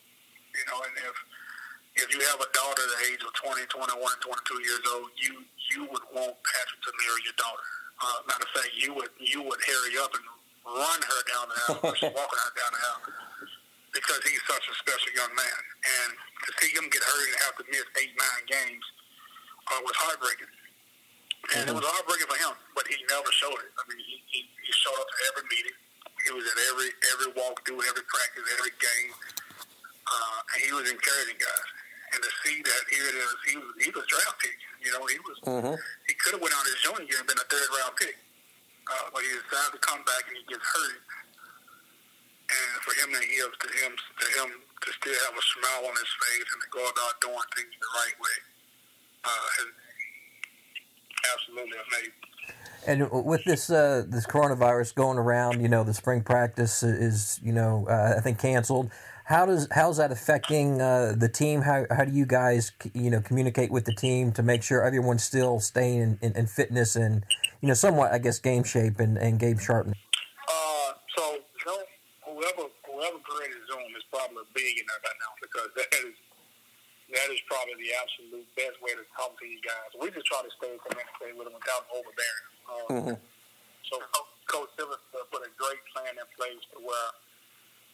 You 0.57 0.63
know, 0.67 0.79
and 0.83 0.95
if 1.05 1.15
if 1.99 2.07
you 2.13 2.21
have 2.31 2.39
a 2.39 2.49
daughter 2.55 2.83
the 2.85 2.99
age 3.11 3.21
of 3.25 3.33
20, 3.33 3.65
21, 3.69 3.99
22 3.99 4.65
years 4.65 4.83
old, 4.93 5.09
you 5.17 5.33
you 5.73 5.81
would 5.89 6.05
want 6.13 6.33
Patrick 6.41 6.81
to 6.85 6.91
marry 7.05 7.21
your 7.25 7.37
daughter. 7.37 7.65
Uh, 7.99 8.17
matter 8.25 8.45
of 8.47 8.53
fact, 8.55 8.71
you 8.73 8.93
would 8.97 9.11
you 9.19 9.43
would 9.43 9.61
hurry 9.61 9.95
up 10.01 10.11
and 10.15 10.25
run 10.65 10.99
her 11.01 11.21
down 11.29 11.45
the 11.49 11.57
aisle, 11.69 11.81
or 11.83 11.95
walking 12.17 12.41
her 12.41 12.53
down 12.55 12.71
the 12.73 12.81
aisle, 12.81 13.03
because 13.93 14.21
he's 14.25 14.41
such 14.47 14.65
a 14.69 14.75
special 14.79 15.11
young 15.13 15.33
man. 15.33 15.59
And 15.83 16.09
to 16.45 16.49
see 16.61 16.71
him 16.71 16.87
get 16.89 17.03
hurt 17.03 17.25
and 17.29 17.37
have 17.45 17.55
to 17.59 17.65
miss 17.67 17.85
eight, 17.99 18.13
nine 18.15 18.43
games 18.47 18.85
uh, 19.69 19.79
was 19.83 19.95
heartbreaking. 19.97 20.49
And 21.55 21.65
mm-hmm. 21.65 21.71
it 21.71 21.75
was 21.75 21.87
heartbreaking 21.87 22.29
for 22.29 22.39
him, 22.39 22.55
but 22.75 22.85
he 22.85 22.99
never 23.09 23.31
showed 23.33 23.59
it. 23.63 23.71
I 23.79 23.81
mean, 23.87 23.99
he, 24.03 24.21
he, 24.27 24.39
he 24.45 24.71
showed 24.75 24.97
up 24.99 25.07
to 25.07 25.17
every 25.31 25.45
meeting. 25.49 25.77
He 26.25 26.31
was 26.35 26.43
at 26.43 26.57
every 26.71 26.89
every 27.15 27.29
walkthrough, 27.35 27.79
every 27.87 28.05
practice, 28.05 28.45
every 28.59 28.73
game, 28.75 29.11
uh, 30.07 30.39
and 30.55 30.59
he 30.63 30.71
was 30.75 30.85
encouraging 30.89 31.39
guys. 31.39 31.69
And 32.09 32.19
to 32.25 32.31
see 32.41 32.57
that 32.65 32.83
here 32.89 33.05
it 33.05 33.17
is, 33.21 33.37
he 33.45 33.55
was 33.57 33.71
he 33.79 33.89
was 33.93 34.05
draft 34.09 34.37
pick. 34.41 34.57
You 34.81 34.91
know, 34.97 35.03
he 35.05 35.19
was 35.21 35.37
mm-hmm. 35.45 35.75
he 36.09 36.13
could 36.17 36.33
have 36.35 36.43
went 36.43 36.55
out 36.57 36.65
his 36.65 36.79
junior 36.81 37.05
year 37.05 37.19
and 37.21 37.27
been 37.29 37.39
a 37.39 37.47
third 37.47 37.69
round 37.79 37.93
pick, 37.95 38.17
uh, 38.89 39.13
but 39.13 39.21
he 39.21 39.29
decided 39.29 39.77
to 39.77 39.81
come 39.85 40.01
back 40.03 40.25
and 40.27 40.35
he 40.35 40.43
gets 40.49 40.65
hurt. 40.65 40.99
And 42.49 42.75
for 42.81 42.93
him 42.97 43.13
to 43.13 43.21
him 43.21 43.49
to 43.53 43.67
him 43.77 43.91
to 43.93 44.25
him 44.41 44.49
to 44.57 44.89
still 44.97 45.19
have 45.29 45.35
a 45.37 45.45
smile 45.53 45.85
on 45.85 45.93
his 45.93 46.11
face 46.17 46.47
and 46.49 46.59
to 46.65 46.69
go 46.73 46.81
about 46.81 47.13
doing 47.21 47.47
things 47.53 47.69
the 47.77 47.91
right 47.93 48.17
way, 48.17 48.37
uh, 49.29 49.47
has 49.61 49.69
absolutely 51.29 51.77
amazing. 51.77 52.17
And 52.87 53.09
with 53.11 53.43
this 53.43 53.69
uh, 53.69 54.05
this 54.07 54.25
coronavirus 54.25 54.95
going 54.95 55.17
around, 55.17 55.61
you 55.61 55.67
know, 55.67 55.83
the 55.83 55.93
spring 55.93 56.21
practice 56.21 56.81
is, 56.83 57.39
you 57.43 57.53
know, 57.53 57.87
uh, 57.89 58.15
I 58.17 58.21
think 58.21 58.39
canceled. 58.39 58.89
How 59.25 59.45
does 59.45 59.67
how's 59.71 59.97
that 59.97 60.11
affecting 60.11 60.81
uh, 60.81 61.13
the 61.15 61.29
team? 61.29 61.61
How 61.61 61.85
how 61.91 62.05
do 62.05 62.11
you 62.11 62.25
guys, 62.25 62.71
you 62.93 63.09
know, 63.11 63.21
communicate 63.21 63.71
with 63.71 63.85
the 63.85 63.93
team 63.93 64.31
to 64.33 64.43
make 64.43 64.63
sure 64.63 64.83
everyone's 64.83 65.23
still 65.23 65.59
staying 65.59 66.01
in, 66.01 66.19
in, 66.21 66.31
in 66.35 66.47
fitness 66.47 66.95
and, 66.95 67.23
you 67.61 67.67
know, 67.67 67.75
somewhat, 67.75 68.11
I 68.11 68.17
guess, 68.17 68.39
game 68.39 68.63
shape 68.63 68.99
and, 68.99 69.17
and 69.17 69.39
game 69.39 69.59
sharpness? 69.59 69.97
Uh, 70.47 70.93
so 71.15 71.37
whoever 72.39 72.69
whoever 72.87 73.19
created 73.19 73.59
Zoom 73.67 73.91
is 73.99 74.03
probably 74.11 74.47
big 74.55 74.79
in 74.79 74.85
that 74.87 74.99
right 75.03 75.19
now 75.19 75.31
because 75.43 75.69
that 75.75 75.89
is 76.07 76.15
that 77.11 77.27
is 77.33 77.41
probably 77.49 77.75
the 77.81 77.91
absolute 77.99 78.47
best 78.55 78.77
way 78.85 78.93
to 78.93 79.03
talk 79.17 79.33
to 79.35 79.45
you 79.45 79.59
guys. 79.65 79.89
We 79.97 80.13
just 80.13 80.29
try 80.29 80.45
to 80.45 80.51
stay 80.61 80.71
communicated 80.77 81.35
with 81.37 81.49
them 81.49 81.57
without 81.57 81.89
overbearing. 81.89 82.47
Um, 82.69 82.88
mm-hmm. 82.99 83.17
So 83.87 83.95
Coach 84.49 84.69
Simmons 84.77 85.01
put 85.11 85.41
a 85.41 85.51
great 85.55 85.83
plan 85.93 86.13
in 86.13 86.27
place 86.35 86.63
to 86.73 86.77
where 86.81 87.09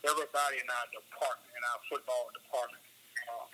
everybody 0.08 0.58
in 0.62 0.68
our 0.70 0.88
department, 0.92 1.52
in 1.52 1.64
our 1.64 1.80
football 1.88 2.30
department, 2.36 2.84
uh, 3.30 3.48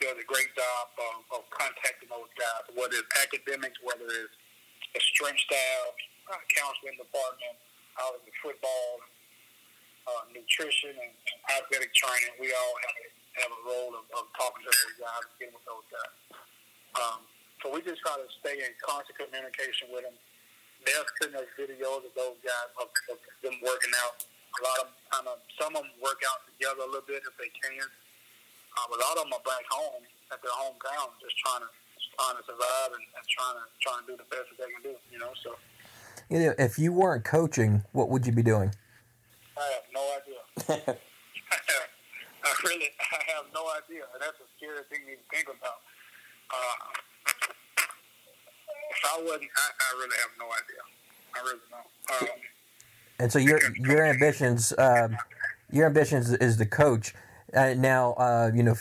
does 0.00 0.16
a 0.20 0.26
great 0.28 0.50
job 0.52 0.84
of, 1.00 1.40
of 1.40 1.42
contacting 1.48 2.10
those 2.12 2.28
guys, 2.36 2.68
whether 2.76 3.00
it's 3.00 3.12
academics, 3.16 3.80
whether 3.80 4.04
it's 4.04 4.36
the 4.92 5.00
strength 5.14 5.40
staff, 5.40 5.92
uh, 6.32 6.40
counseling 6.52 6.96
department, 7.00 7.56
out 7.96 8.12
of 8.12 8.22
the 8.28 8.34
football, 8.44 9.00
uh, 10.04 10.22
nutrition, 10.36 10.92
and, 10.92 11.12
and 11.12 11.38
athletic 11.56 11.90
training. 11.96 12.36
We 12.36 12.52
all 12.52 12.74
have 12.84 12.96
a 12.96 13.06
have 13.36 13.52
a 13.52 13.62
role 13.68 13.92
of, 13.92 14.04
of 14.16 14.24
talking 14.32 14.64
to 14.64 14.70
those 14.72 14.96
guys 14.96 15.22
and 15.28 15.36
getting 15.36 15.56
with 15.56 15.68
those 15.68 15.84
guys. 15.92 16.14
Um, 16.96 17.20
so 17.66 17.74
we 17.74 17.82
just 17.82 17.98
try 17.98 18.14
to 18.14 18.30
stay 18.38 18.62
in 18.62 18.70
constant 18.78 19.18
communication 19.18 19.90
with 19.90 20.06
them. 20.06 20.14
They're 20.86 21.02
sending 21.18 21.42
us 21.42 21.50
videos 21.58 22.06
of 22.06 22.14
those 22.14 22.38
guys 22.46 22.70
of, 22.78 22.86
of 23.10 23.18
them 23.42 23.58
working 23.58 23.90
out. 24.06 24.22
A 24.22 24.60
lot 24.62 24.78
of 24.86 24.88
kind 25.10 25.26
of 25.26 25.42
some 25.58 25.74
of 25.74 25.82
them 25.82 25.90
work 25.98 26.22
out 26.30 26.46
together 26.46 26.86
a 26.86 26.90
little 26.94 27.10
bit 27.10 27.26
if 27.26 27.34
they 27.34 27.50
can. 27.50 27.82
Um, 28.78 28.94
a 28.94 28.98
lot 29.02 29.18
of 29.18 29.26
them 29.26 29.34
are 29.34 29.42
back 29.42 29.66
home 29.66 30.06
at 30.30 30.38
their 30.46 30.54
hometown, 30.54 31.10
just 31.18 31.34
trying 31.42 31.66
to 31.66 31.70
trying 32.14 32.38
to 32.38 32.44
survive 32.46 32.94
and, 32.94 33.02
and 33.02 33.24
trying 33.26 33.56
to 33.58 33.64
trying 33.82 34.00
to 34.06 34.06
do 34.06 34.14
the 34.14 34.28
best 34.30 34.46
that 34.54 34.62
they 34.62 34.70
can 34.70 34.82
do. 34.86 34.94
You 35.10 35.18
know, 35.18 35.34
so. 35.42 35.58
You 36.30 36.38
know, 36.38 36.54
if 36.62 36.78
you 36.78 36.94
weren't 36.94 37.26
coaching, 37.26 37.82
what 37.90 38.08
would 38.14 38.30
you 38.30 38.32
be 38.32 38.46
doing? 38.46 38.70
I 39.58 39.66
have 39.74 39.86
no 39.90 40.04
idea. 40.14 40.40
I 42.46 42.50
really, 42.62 42.94
I 42.94 43.20
have 43.34 43.50
no 43.50 43.66
idea, 43.74 44.06
and 44.14 44.22
that's 44.22 44.38
a 44.38 44.48
scary 44.54 44.86
thing 44.86 45.02
to 45.10 45.18
think 45.34 45.50
about. 45.50 45.82
Uh, 46.46 46.94
I 49.04 49.22
wasn't, 49.22 49.50
I, 49.56 49.70
I 49.80 49.98
really 49.98 50.16
have 50.20 50.30
no 50.38 50.46
idea. 50.46 50.82
I 51.34 51.38
really 51.44 51.60
don't. 51.70 52.30
Um, 52.30 52.38
and 53.18 53.32
so 53.32 53.38
your 53.38 53.60
your 53.76 54.04
ambitions, 54.04 54.72
uh, 54.72 55.08
your 55.70 55.86
ambitions 55.86 56.32
is 56.32 56.56
the 56.56 56.66
coach. 56.66 57.14
Uh, 57.54 57.74
now, 57.74 58.12
uh, 58.14 58.50
you 58.54 58.62
know, 58.62 58.74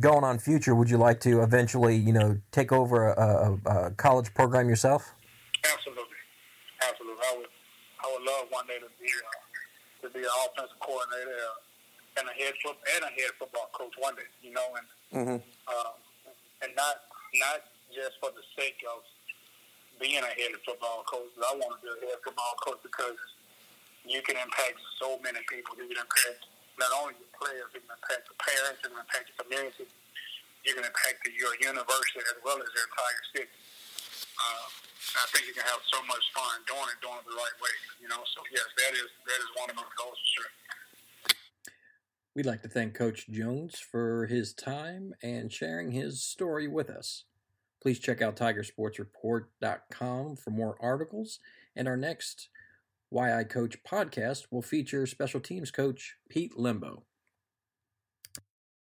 going 0.00 0.24
on 0.24 0.38
future, 0.38 0.74
would 0.74 0.88
you 0.88 0.96
like 0.96 1.20
to 1.20 1.42
eventually, 1.42 1.96
you 1.96 2.12
know, 2.12 2.38
take 2.52 2.72
over 2.72 3.08
a, 3.08 3.58
a, 3.66 3.70
a, 3.70 3.90
college 3.90 4.32
program 4.32 4.68
yourself? 4.68 5.12
Absolutely, 5.64 6.16
absolutely. 6.88 7.20
I 7.20 7.36
would, 7.36 7.50
I 8.00 8.12
would 8.14 8.22
love 8.24 8.46
one 8.50 8.66
day 8.66 8.78
to 8.78 8.86
be 9.00 9.10
uh, 9.10 10.06
to 10.06 10.14
be 10.14 10.20
an 10.20 10.30
offensive 10.46 10.78
coordinator 10.80 11.36
and 12.16 12.28
a 12.28 12.32
head 12.32 12.54
foot 12.62 12.76
and 12.94 13.04
a 13.04 13.08
head 13.08 13.34
football 13.38 13.68
coach 13.72 13.92
one 13.98 14.14
day, 14.14 14.30
you 14.40 14.52
know, 14.52 14.68
and 14.78 14.86
mm-hmm. 15.12 15.38
uh, 15.68 15.92
and 16.62 16.70
not 16.76 17.10
not 17.34 17.66
just 17.90 18.16
for 18.22 18.30
the 18.30 18.42
sake 18.56 18.78
of 18.88 19.02
being 20.00 20.22
a 20.22 20.32
head 20.34 20.52
football 20.66 21.04
coach. 21.06 21.30
I 21.38 21.54
want 21.56 21.78
to 21.78 21.80
be 21.82 21.88
a 21.90 21.96
head 22.10 22.20
football 22.24 22.54
coach 22.62 22.80
because 22.82 23.18
you 24.04 24.20
can 24.22 24.36
impact 24.36 24.78
so 25.00 25.16
many 25.24 25.40
people. 25.48 25.76
You 25.80 25.88
can 25.88 26.04
impact 26.04 26.44
not 26.76 26.90
only 27.00 27.16
the 27.16 27.30
players, 27.34 27.70
you 27.72 27.80
can 27.80 27.94
impact 27.94 28.28
the 28.28 28.36
parents, 28.36 28.82
you 28.82 28.90
can 28.90 29.00
impact 29.00 29.24
the 29.30 29.36
community, 29.40 29.86
you 30.66 30.72
can 30.74 30.84
impact 30.84 31.22
the, 31.24 31.30
your 31.34 31.54
university 31.62 32.20
as 32.26 32.38
well 32.42 32.58
as 32.58 32.68
your 32.74 32.84
entire 32.84 33.22
city. 33.32 33.54
Uh, 34.34 34.66
I 35.14 35.24
think 35.30 35.46
you 35.46 35.54
can 35.54 35.62
have 35.62 35.78
so 35.88 36.02
much 36.10 36.24
fun 36.34 36.58
doing 36.66 36.90
it, 36.90 36.98
doing 36.98 37.18
it 37.22 37.26
the 37.28 37.38
right 37.38 37.56
way. 37.62 37.74
You 38.02 38.08
know, 38.10 38.18
so 38.34 38.42
yes, 38.50 38.66
that 38.66 38.92
is 38.98 39.08
that 39.30 39.38
is 39.38 39.50
one 39.54 39.70
of 39.70 39.76
my 39.78 39.86
goals 39.94 40.18
for 40.18 40.30
sure. 40.42 40.50
We'd 42.34 42.46
like 42.46 42.62
to 42.62 42.68
thank 42.68 42.94
Coach 42.94 43.30
Jones 43.30 43.78
for 43.78 44.26
his 44.26 44.52
time 44.52 45.14
and 45.22 45.52
sharing 45.52 45.92
his 45.92 46.20
story 46.20 46.66
with 46.66 46.90
us. 46.90 47.24
Please 47.84 47.98
check 47.98 48.22
out 48.22 48.34
TigerSportsReport.com 48.34 50.36
for 50.36 50.50
more 50.50 50.78
articles, 50.80 51.38
and 51.76 51.86
our 51.86 51.98
next 51.98 52.48
Why 53.10 53.38
I 53.38 53.44
Coach 53.44 53.76
podcast 53.84 54.46
will 54.50 54.62
feature 54.62 55.06
special 55.06 55.38
teams 55.38 55.70
coach 55.70 56.16
Pete 56.30 56.54
Lembo. 56.56 57.02